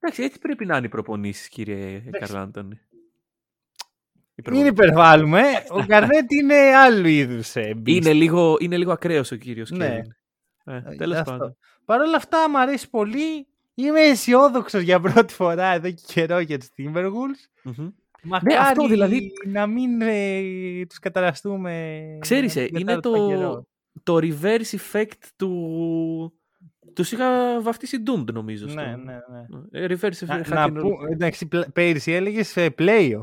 [0.01, 2.75] Εντάξει, έτσι πρέπει να είναι οι προπονήσεις, κύριε Καρλάντονη.
[2.75, 4.71] Οι Μην προπονήσεις.
[4.71, 5.43] υπερβάλλουμε.
[5.79, 7.55] Ο Γκαρνέτ είναι άλλου είδους.
[7.85, 9.89] είναι, λίγο, είναι λίγο ακραίος ο κύριος Ναι.
[9.89, 10.13] Κέβιν.
[10.65, 11.31] Ε, τέλος αυτό.
[11.31, 11.57] πάντων.
[11.85, 13.47] Παρ' όλα αυτά, μου αρέσει πολύ.
[13.75, 17.45] Είμαι αισιόδοξος για πρώτη φορά εδώ και καιρό για τους Timberwolves.
[17.63, 17.89] Μμμ.
[18.23, 20.41] Μακάρι αυτό δηλαδή- να μην ε,
[20.89, 22.01] τους καταραστούμε.
[22.21, 23.67] Ξέρεις, ε, μετά είναι τον το, καιρό.
[24.03, 26.35] το reverse effect του...
[26.95, 28.69] Τους είχα βαφτίσει doomed νομίζω.
[28.69, 29.13] στο- Ναι, ναι,
[29.71, 29.81] ναι.
[29.81, 30.49] Ε, Reverse Να, effect.
[30.49, 33.23] να hacking- πω, εντάξει, πλα- πέρυσι έλεγες σε playoff.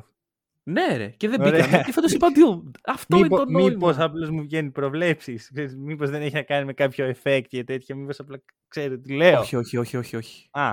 [0.64, 1.52] Ναι ρε, και δεν Ωραία.
[1.66, 1.84] μπήκαμε.
[1.86, 2.72] Και φέτος είπα doomed.
[2.86, 3.70] Αυτό είναι το νόημα.
[3.70, 5.50] Μήπως απλώς μου βγαίνει προβλέψεις.
[5.52, 7.96] Ξέρεις, Μήπως δεν έχει να κάνει με κάποιο effect και τέτοια.
[7.96, 9.40] Μήπως απλά ξέρω τι λέω.
[9.40, 10.48] Όχι, όχι, όχι, όχι, όχι.
[10.52, 10.72] Α,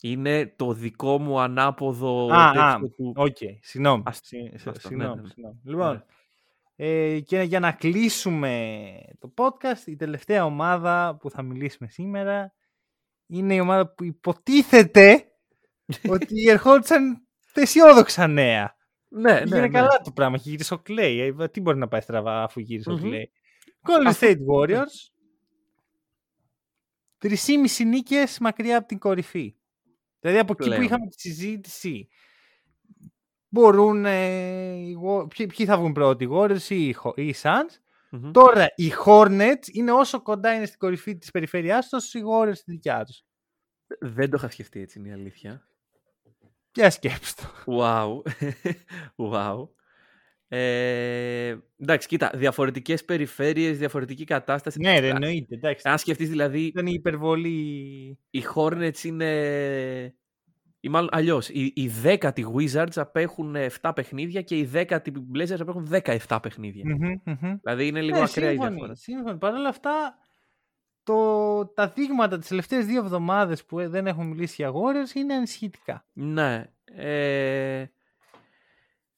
[0.00, 3.12] Είναι το δικό μου ανάποδο α, α, τέτοιο του...
[3.16, 3.36] οκ.
[3.60, 4.02] Συγγνώμη.
[4.06, 5.14] Ας- Συ- αυτό, ναι, Συγγνώμη.
[5.14, 5.28] ναι, ναι.
[5.28, 5.60] συγγνώμη.
[5.64, 6.04] Λοιπόν, Ωραία.
[6.76, 8.84] ε, και για να κλείσουμε
[9.18, 12.54] το podcast, η τελευταία ομάδα που θα μιλήσουμε σήμερα
[13.26, 15.24] είναι η ομάδα που υποτίθεται
[16.14, 18.76] ότι ερχόντουσαν αισιόδοξα νέα.
[19.08, 19.68] Ναι, ναι, Πήγαινε ναι.
[19.68, 21.32] καλά το πράγμα και γύρισε ο Clay.
[21.38, 22.96] Ε, τι μπορεί να πάει στραβά αφού γύρισε Μμμ.
[22.98, 23.22] ο Clay;
[23.90, 25.10] Golden Αυτό- State Warriors.
[27.22, 29.54] 3,5 νίκες μακριά από την κορυφή.
[30.20, 30.82] Δηλαδή από εκεί που Πλέον.
[30.82, 32.08] είχαμε τη συζήτηση
[33.48, 37.26] μπορούν ε, οι Wa- ποιοι, ποιοι θα βγουν πρώτοι, οι Warriors ή οι Ho- ή
[37.28, 37.78] οι Suns.
[38.10, 38.30] Μμμ.
[38.30, 42.54] Τώρα οι Hornets είναι όσο κοντά είναι στην κορυφή της περιφέρειάς τους όσο οι Warriors
[42.56, 43.22] στη δικιά τους.
[44.00, 45.68] Δεν το είχα σκεφτεί έτσι είναι η αλήθεια.
[46.74, 47.78] Για σκέψτε το.
[47.78, 48.22] Wow.
[49.32, 49.68] wow.
[50.52, 54.80] Ε, εντάξει, κοίτα, διαφορετικές περιφέρειες, διαφορετική κατάσταση.
[54.80, 55.54] Ναι, ρε, Α, εννοείται.
[55.54, 55.88] Εντάξει.
[55.88, 57.48] Αν σκεφτείς δηλαδή, Ήταν η υπερβολή.
[58.30, 60.14] οι Hornets είναι...
[60.82, 62.16] Ή μάλλον αλλιώς, οι, οι 10
[62.56, 64.84] Wizards απέχουν 7 παιχνίδια και οι 10
[65.34, 65.88] Blazers απέχουν
[66.26, 66.82] 17 παιχνίδια.
[66.86, 67.56] Μμμ, μμμ.
[67.62, 68.94] Δηλαδή είναι λίγο Ναι, ακραία η σύμφωνοι, διαφορά.
[68.94, 69.38] σύμφωνοι.
[69.38, 70.18] Παρ' όλα αυτά,
[71.02, 75.34] το, τα δείγματα τις τελευταίες δύο εβδομάδες που ε, δεν έχουν μιλήσει για Warriors είναι
[75.34, 76.06] ανησυχητικά.
[76.12, 76.64] Ναι.
[76.84, 77.84] Ε,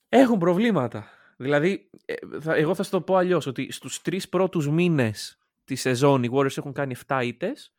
[0.08, 1.06] έχουν προβλήματα.
[1.42, 5.80] Δηλαδή, ε, θα, εγώ θα σου το πω αλλιώς ότι στους τρεις πρώτους μήνες της
[5.80, 7.74] σεζόν οι Warriors έχουν κάνει 7 ήττες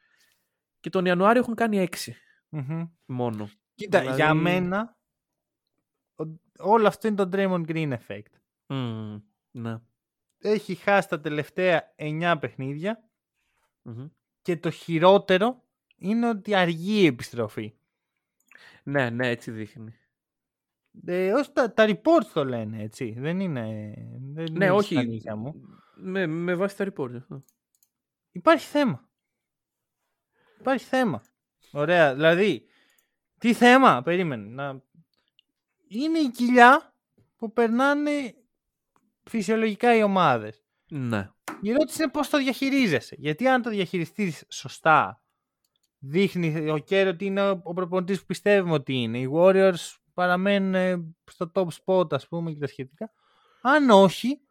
[0.79, 2.13] και τον Ιανουάριο έχουν κάνει 6
[2.49, 2.83] Μμμ.
[3.05, 3.49] μόνο.
[3.75, 4.97] Κοίτα, Δηλαδή- για μένα
[6.15, 8.31] ο- όλο αυτό είναι το Draymond Green effect.
[8.67, 9.19] Μμμ,
[9.51, 9.79] ναι.
[10.37, 13.09] Έχει χάσει τα τελευταία 9 παιχνίδια
[13.81, 14.07] Μμμ.
[14.41, 15.63] και το χειρότερο
[15.95, 17.73] είναι ότι αργεί η επιστροφή.
[18.83, 19.95] Ναι, ναι, έτσι δείχνει.
[21.05, 23.15] Ε, ως τα, τα reports το λένε, έτσι.
[23.17, 23.93] Δεν είναι...
[24.33, 24.93] Δεν Ναι, είναι όχι.
[24.93, 25.53] στα νύχια Μου.
[25.95, 27.15] Με, με βάση τα report.
[27.15, 27.43] αυτό.
[28.31, 29.09] Υπάρχει θέμα.
[30.59, 31.23] Υπάρχει θέμα.
[31.71, 32.13] Ωραία.
[32.13, 32.65] Δηλαδή,
[33.39, 34.49] τι θέμα, περίμενε.
[34.49, 34.81] Να...
[35.87, 36.93] Είναι η κοιλιά
[37.37, 38.11] που περνάνε
[39.23, 40.63] φυσιολογικά οι ομάδες.
[40.89, 41.29] Ναι.
[41.61, 43.15] Η ερώτηση είναι πώς το διαχειρίζεσαι.
[43.19, 45.21] Γιατί αν το διαχειριστείς σωστά,
[45.99, 49.17] δείχνει ο Kerr ότι είναι ο προπονητής που πιστεύουμε ότι είναι.
[49.19, 53.11] Οι Warriors παραμένουν στο top spot, ας πούμε, και τα σχετικά.
[53.61, 54.41] Αν όχι,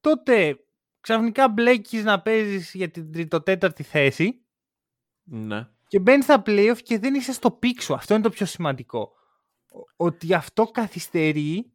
[0.00, 0.56] τότε
[1.00, 4.44] ξαφνικά μπλέκεις να παίζεις για την τριτοτέταρτη θέση
[5.24, 5.68] Ναι.
[5.86, 7.94] και μπαίνεις στα playoff και δεν είσαι στο peak σου.
[7.94, 9.12] Αυτό είναι το πιο σημαντικό.
[9.72, 11.72] Ο- Ότι αυτό καθυστερεί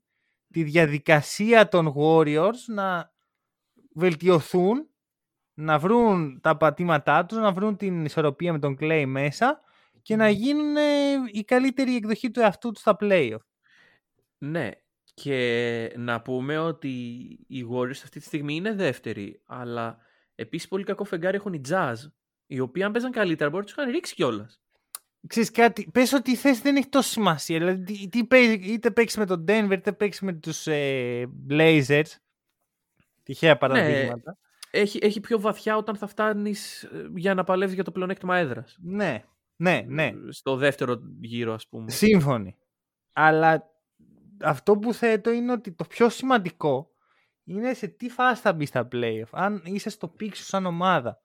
[0.51, 3.13] τη διαδικασία των Warriors να
[3.95, 4.89] βελτιωθούν,
[5.53, 9.61] να βρουν τα πατήματά τους, να βρουν την ισορροπία με τον Clay μέσα
[10.01, 13.43] και να γίνουν ε, η καλύτερη εκδοχή του εαυτού τους στα playoff.
[14.37, 14.69] Ναι.
[15.13, 16.89] Και να πούμε ότι
[17.47, 19.41] οι Warriors αυτή τη στιγμή είναι δεύτεροι.
[19.45, 19.97] Αλλά
[20.35, 21.95] επίσης πολύ κακό φεγγάρι έχουν οι Jazz.
[22.47, 24.61] Οι οποίοι αν παίζαν καλύτερα μπορεί να τους είχαν ρίξει κιόλας.
[25.27, 27.57] Ξέρεις κάτι, πες ότι η θέση δεν έχει τόση σημασία.
[27.57, 32.15] Δηλαδή, τι, τι παίζει, είτε παίξεις με τον Denver, είτε παίξεις με τους ε, Blazers.
[33.23, 34.37] Τυχαία παραδείγματα.
[34.71, 38.77] Έχει, έχει πιο βαθιά όταν θα φτάνεις για να παλεύεις για το πλεονέκτημα έδρας.
[38.81, 39.23] Ναι,
[39.61, 40.11] ναι, ναι.
[40.29, 41.91] Στο δεύτερο γύρο, ας πούμε.
[41.91, 42.57] Σύμφωνοι.
[43.13, 43.63] Αλλά
[44.43, 46.91] αυτό που θέτω είναι ότι το πιο σημαντικό
[47.43, 49.29] είναι σε τι φάση θα μπει στα playoff.
[49.31, 51.21] Αν είσαι στο peak σου σαν ομάδα.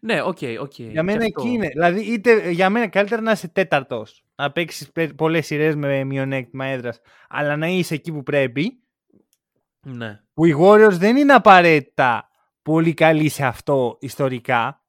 [0.00, 0.78] Ναι, OK, OK.
[0.78, 1.48] για μένα Και αυτό.
[1.48, 1.68] εκεί είναι.
[1.68, 4.24] Δηλαδή, είτε για μένα καλύτερα να είσαι τέταρτος.
[4.34, 8.82] Να παίξεις πολλές σειρές με μειονέκτημα έδρας, αλλά να είσαι εκεί που πρέπει.
[9.86, 10.20] Ναι.
[10.32, 12.28] Που οι Warriors δεν είναι απαραίτητα
[12.62, 14.82] πολύ καλοί σε αυτό ιστορικά.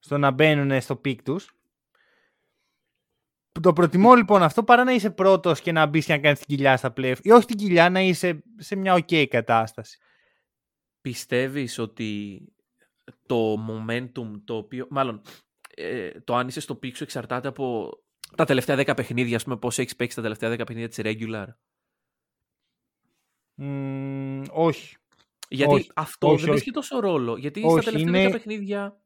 [0.00, 1.54] Στο να μπαίνουν στο peak τους.
[3.60, 6.56] Το προτιμώ λοιπόν αυτό παρά να είσαι πρώτος και να μπεις και να κάνεις την
[6.56, 7.16] κοιλιά στα playoff.
[7.22, 9.98] Ή όχι την κοιλιά, να είσαι σε μια OK κατάσταση.
[11.00, 12.40] Πιστεύεις ότι
[13.26, 14.86] το momentum το οποίο...
[14.90, 15.22] Μάλλον,
[15.74, 17.90] ε, το αν είσαι στο peak σου εξαρτάται από
[18.36, 21.46] τα τελευταία 10 παιχνίδια, ας πούμε, πώς έχεις παίξει τα τελευταία 10 παιχνίδια της regular;
[23.54, 24.96] Μ, όχι.
[25.48, 26.58] Γιατί Όχι, αυτό όχι, δεν όχι.
[26.58, 27.36] παίζει τόσο ρόλο.
[27.36, 29.00] Γιατί Όχι, στα τελευταία είναι- 10 παιχνίδια...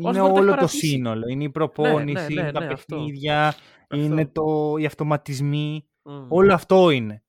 [0.00, 0.86] Είναι Όσο μπορεί να όλο έχει το παρατήσει.
[0.86, 1.28] σύνολο.
[1.28, 2.96] Είναι η προπόνηση, Ναι, ναι, είναι τα ναι, αυτό.
[2.96, 3.54] παιχνίδια,
[3.94, 5.84] είναι το, οι αυτοματισμοί.
[6.02, 6.26] Μμ.
[6.28, 7.22] Όλο αυτό είναι.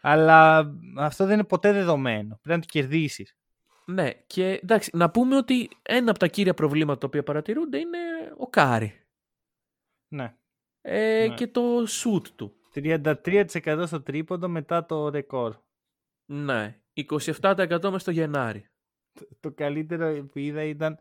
[0.00, 2.38] Αλλά αυτό δεν είναι ποτέ δεδομένο.
[2.42, 3.36] Πρέπει να το κερδίσεις.
[3.84, 7.98] Ναι, και εντάξει, να πούμε ότι ένα από τα κύρια προβλήματα τα οποία παρατηρούνται είναι
[8.38, 9.00] ο Κάρι.
[10.08, 10.34] Ναι.
[10.80, 11.34] Ε, Ναι.
[11.34, 12.52] Και το σουτ του.
[12.74, 15.56] 33% στο τρίποντο μετά το ρεκόρ.
[16.24, 16.80] Ναι.
[16.92, 18.68] 27% μες στο Γενάρη.
[19.40, 20.98] Το καλύτερο που είδα ήταν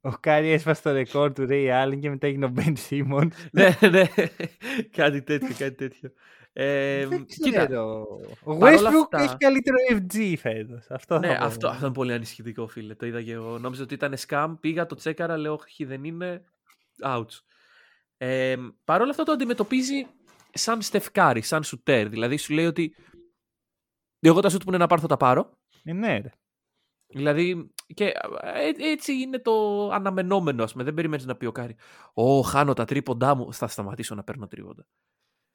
[0.00, 3.28] ο Κάρι έσπασε το ρεκόρ του Ray Allen και μετά έγινε ο Ben Simmons.
[3.52, 4.04] ναι, ναι.
[4.90, 6.12] κάτι τέτοιο, κάτι τέτοιο.
[6.52, 8.06] Ε, Δεν κοίτα, ξέρω.
[8.42, 10.86] Ο παρόλα Westbrook αυτά- έχει καλύτερο FG φέτος.
[10.90, 11.44] Αυτό ναι, θα πω.
[11.44, 12.94] αυτό, αυτό είναι πολύ ανησυχητικό, φίλε.
[12.94, 13.58] Το είδα και εγώ.
[13.58, 14.56] Νόμιζα ότι ήταν scam.
[14.60, 16.44] Πήγα, το τσέκαρα, λέω, όχι, δεν είναι.
[17.04, 17.38] Ouch.
[18.16, 20.06] Ε, Παρ' όλα αυτά το αντιμετωπίζει
[20.52, 22.08] σαν Steph Curry, σαν σουτέρ.
[22.08, 22.94] Δηλαδή σου λέει ότι
[24.20, 25.58] εγώ τα σουτ που είναι να πάρω θα τα πάρω.
[25.84, 26.30] Ε, ναι, ρε.
[27.06, 30.84] Δηλαδή, και ε, έτσι είναι το αναμενόμενο, ας πούμε.
[30.84, 31.76] Δεν περιμένεις να πει ο Κάρι,
[32.14, 34.86] Ω, χάνω τα τρίποντά μου, θα σταματήσω να παίρνω τρίποντα.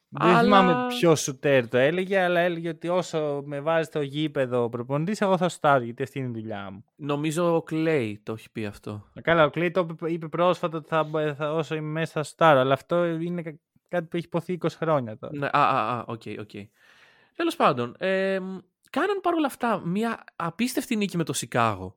[0.08, 4.62] Δεν Αλλά- θυμάμαι ποιος σουτέρ το έλεγε, αλλά έλεγε ότι όσο με βάζει στο γήπεδο
[4.62, 6.84] ο προπονητής, εγώ θα σουτάρω γιατί αυτή είναι η δουλειά μου.
[6.96, 9.04] Νομίζω ο Klay το έχει πει αυτό.
[9.14, 12.22] Ε, Καλά, ο Klay το είπε- είπε πρόσφατα ότι θα, θα, όσο είμαι μέσα θα
[12.22, 13.58] σουτάρω, αλλά αυτό είναι κα-
[13.88, 15.36] κάτι που έχει ειπωθεί 20 χρόνια τώρα.
[15.36, 16.50] Ναι, α, α, α, OK, OK.
[17.36, 18.38] Τέλος πάντων, ε,
[18.90, 21.96] κάναν παρόλα αυτά μια απίστευτη νίκη με το Σικάγο.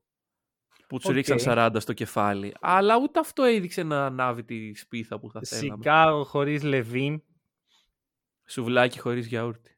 [0.89, 1.13] Που τους Οκ.
[1.13, 2.53] ρίξαν 40 στο κεφάλι.
[2.59, 5.75] Αλλά ούτε αυτό έδειξε να ανάβει τη σπίθα που θα θέλαμε.
[5.75, 7.23] Σικάγο χωρίς LaVine,
[8.45, 9.77] Σουβλάκι χωρίς γιαούρτι.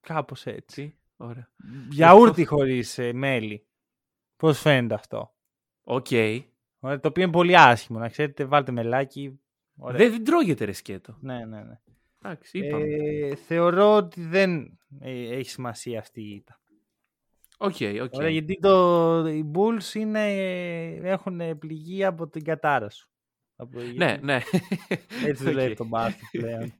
[0.00, 0.82] κάπως έτσι.
[0.82, 0.98] Έτσι.
[1.16, 1.48] Ωραία.
[1.90, 3.66] Γιαούρτι χωρίς μέλι.
[4.36, 5.34] Πώς φαίνεται αυτό;
[5.82, 6.06] Οκ.
[6.80, 9.40] Ωραία, το οποίο είναι πολύ άσχημο, να ξέρετε, βάλτε μελάκι.
[9.76, 9.98] Ωραία.
[9.98, 11.18] Δεν, δεν τρώγεται ρε σκέτο.
[11.20, 11.80] Ναι, ναι, ναι.
[12.22, 12.84] Εντάξει, είπαμε.
[12.84, 16.60] Ε, θεωρώ ότι δεν ε, έχει σημασία αυτή η ήττα.
[17.60, 18.14] OK, OK.
[18.14, 20.32] Ωραία, γιατί το, οι Bulls είναι,
[21.02, 23.08] έχουν πληγεί από την κατάρα σου.
[23.56, 24.40] Από, Ναι, ναι.
[25.26, 25.76] Έτσι δουλεύει Οκ.
[25.76, 26.72] το μπάσκετ πλέον.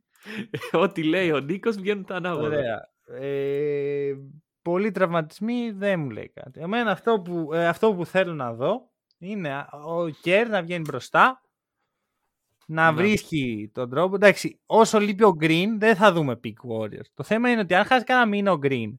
[0.85, 2.47] Ό,τι λέει ο Νίκος βγαίνουν τα ανάποδα.
[2.47, 2.91] Ωραία.
[3.21, 4.15] Ε,
[4.63, 6.61] πολλοί τραυματισμοί δεν μου λέει κάτι.
[6.61, 10.85] Εμένα αυτό που, ε, αυτό που θέλω να δω είναι α, ο Kerr να βγαίνει
[10.89, 11.43] μπροστά,
[12.67, 12.97] να Ναι.
[13.03, 14.15] βρίσκει τον τρόπο.
[14.15, 17.07] Εντάξει, όσο λείπει ο Green δεν θα δούμε Peak Warriors.
[17.15, 18.93] Το θέμα είναι ότι αν χάσει κανένα μήνα ο Green,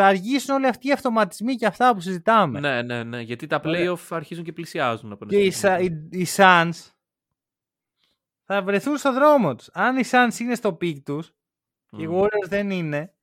[0.00, 2.60] θα αργήσουν όλοι αυτοί οι αυτοματισμοί και αυτά που συζητάμε.
[2.60, 3.20] Ναι, ναι, ναι.
[3.20, 3.92] Γιατί τα Ωραία.
[3.92, 5.12] playoff αρχίζουν και πλησιάζουν.
[5.12, 5.76] από ένα Και οι, σημείο.
[5.76, 5.80] Sa-
[6.10, 6.90] οι, οι Suns
[8.44, 9.68] θα βρεθούν στο δρόμο τους.
[9.72, 11.32] Αν οι Suns είναι στο peak τους
[11.90, 12.20] και οι Μμ.
[12.20, 13.14] Warriors δεν είναι,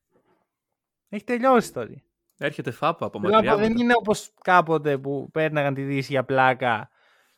[1.09, 2.03] έχει τελειώσει η ιστορία.
[2.37, 3.53] Έρχεται φάπα από Θέλω να μακριά.
[3.53, 3.83] πω, δεν μετά.
[3.83, 6.89] είναι όπως κάποτε που πέρναγαν τη Δύση για πλάκα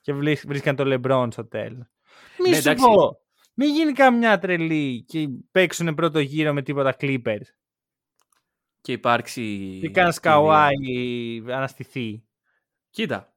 [0.02, 1.86] Και βρίσ- βρίσκαν το LeBron στο τέλος.
[2.40, 2.86] Μη Ναι, σου εντάξει.
[2.86, 3.20] πω.
[3.54, 7.46] Μην γίνει καμιά τρελή και παίξουν πρώτο γύρο με τίποτα Clippers.
[8.88, 9.78] Και υπάρξει.
[9.82, 10.74] Και καν η σκαουάι
[11.48, 12.24] αναστηθεί.
[12.90, 13.36] Κοίτα,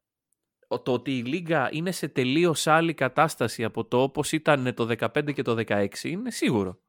[0.69, 4.87] ο- το ότι η Λίγκα είναι σε τελείως άλλη κατάσταση από το όπως ήταν το
[4.87, 6.81] 15 και το 16 είναι σίγουρο.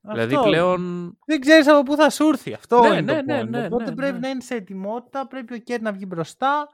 [0.00, 0.48] Δηλαδή Αυτό.
[0.48, 1.12] πλέον.
[1.26, 2.52] Δεν ξέρεις από πού θα σου έρθει.
[2.52, 3.48] Αυτό Ναι, είναι ναι, το ναι, point.
[3.48, 4.18] ναι, Οπότε ναι, πρέπει ναι.
[4.18, 6.68] να είναι σε ετοιμότητα, πρέπει ο Κέρ να βγει μπροστά.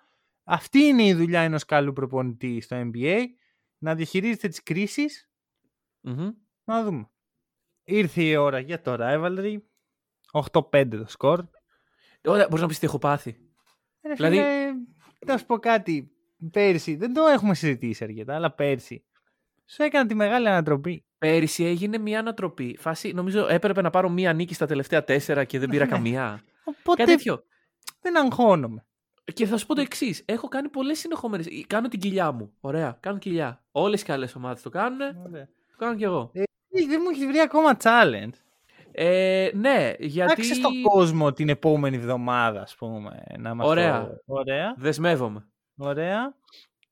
[0.45, 3.21] Αυτή είναι η δουλειά ενός καλού προπονητή στο NBA.
[3.79, 5.31] Να διαχειρίζεται τις κρίσεις.
[6.01, 6.31] Μμμ.
[6.65, 7.11] Να δούμε.
[7.85, 9.57] Ήρθε η ώρα για το rivalry.
[10.35, 11.41] 8-5 το σκορ.
[12.25, 13.37] Ωραία, μπορείς να πεις τι έχω πάθει.
[14.07, 14.73] Ρε Δηλαδή- φίλε,
[15.27, 16.09] να σου πω κάτι.
[16.51, 19.05] Πέρσι, δεν το έχουμε συζητήσει αρκετά, αλλά πέρσι
[19.67, 21.05] σου έκανα τη μεγάλη ανατροπή.
[21.19, 22.77] Πέρυσι έγινε μια ανατροπή.
[22.81, 25.91] Φάση, νομίζω έπρεπε να πάρω μία νίκη στα τελευταία τέσσερα και δεν πήρα Ναι.
[25.91, 26.43] καμία.
[26.65, 27.45] Οπότε Κάτι τέτοιο.
[28.01, 28.87] δεν αγχώνομαι.
[29.33, 30.23] Και θα σου πω το εξής.
[30.25, 31.47] Έχω κάνει πολλές συνεχόμενες.
[31.67, 32.53] Κάνω την κοιλιά μου.
[32.61, 32.97] Ωραία.
[33.01, 33.65] Κάνω κοιλιά.
[33.73, 35.01] Όλες οι καλές ομάδες το κάνουν.
[35.01, 35.45] Ωραία.
[35.71, 36.31] Το κάνω κι εγώ.
[36.33, 36.43] Ε,
[36.89, 38.33] Δεν μου έχεις βρει ακόμα challenge.
[38.97, 40.33] Ε, ναι, γιατί.
[40.33, 43.23] Άξιζε στον κόσμο την επόμενη εβδομάδα, ας πούμε.
[43.39, 44.07] Να μας Ωραία.
[44.07, 44.21] Το...
[44.27, 44.75] Ωραία.
[44.79, 45.49] Δεσμεύομαι.
[45.77, 46.35] Ωραία.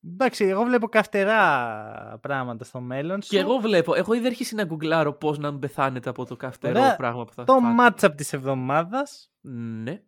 [0.04, 3.28] Εντάξει, εγώ βλέπω καυτερά πράγματα στο μέλλον σου.
[3.28, 3.94] Και εγώ βλέπω.
[3.94, 6.96] Έχω ήδη αρχίσει να γκουγκλάρω πώς να μην πεθάνετε από το καυτερό Ωραία.
[6.96, 8.06] πράγμα που θα Το φάτε.
[8.08, 9.32] matchup της εβδομάδας.
[9.40, 10.02] Ναι.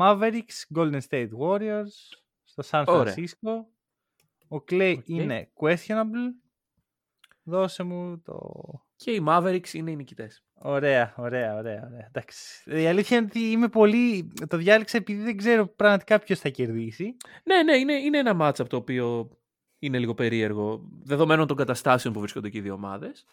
[0.00, 1.92] Mavericks, Golden State Warriors
[2.44, 3.14] στο San Ωραία.
[3.14, 3.50] Francisco.
[4.48, 5.08] Ο Klay OK.
[5.08, 6.32] είναι questionable.
[7.42, 8.38] Δώσε μου το...
[8.96, 10.42] Και οι Mavericks είναι οι νικητές.
[10.60, 11.86] Ωραία, ωραία, ωραία.
[11.86, 12.06] ωραία.
[12.06, 12.70] Εντάξει.
[12.70, 14.32] Η αλήθεια είναι ότι είμαι πολύ...
[14.48, 17.16] Το διάλεξα επειδή δεν ξέρω πραγματικά ποιος θα κερδίσει.
[17.44, 19.30] Ναι, ναι, είναι, είναι ένα matchup το οποίο
[19.78, 20.88] είναι λίγο περίεργο.
[21.02, 23.24] Δεδομένων των καταστάσεων που βρίσκονται και οι δύο ομάδες.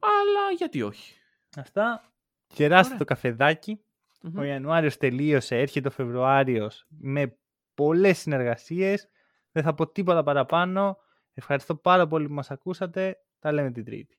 [0.00, 1.14] Αλλά γιατί όχι.
[1.56, 2.12] Αυτά.
[2.46, 2.98] Κεράστε Ωραία.
[2.98, 3.80] το καφεδάκι.
[4.22, 4.38] Μμμ.
[4.38, 7.36] Ο Ιανουάριος τελείωσε, έρχεται ο Φεβρουάριος με
[7.74, 9.08] πολλές συνεργασίες.
[9.52, 10.98] Δεν θα πω τίποτα παραπάνω.
[11.34, 13.18] Ευχαριστώ πάρα πολύ που μας ακούσατε.
[13.38, 14.12] Τα λέμε την Τρίτη.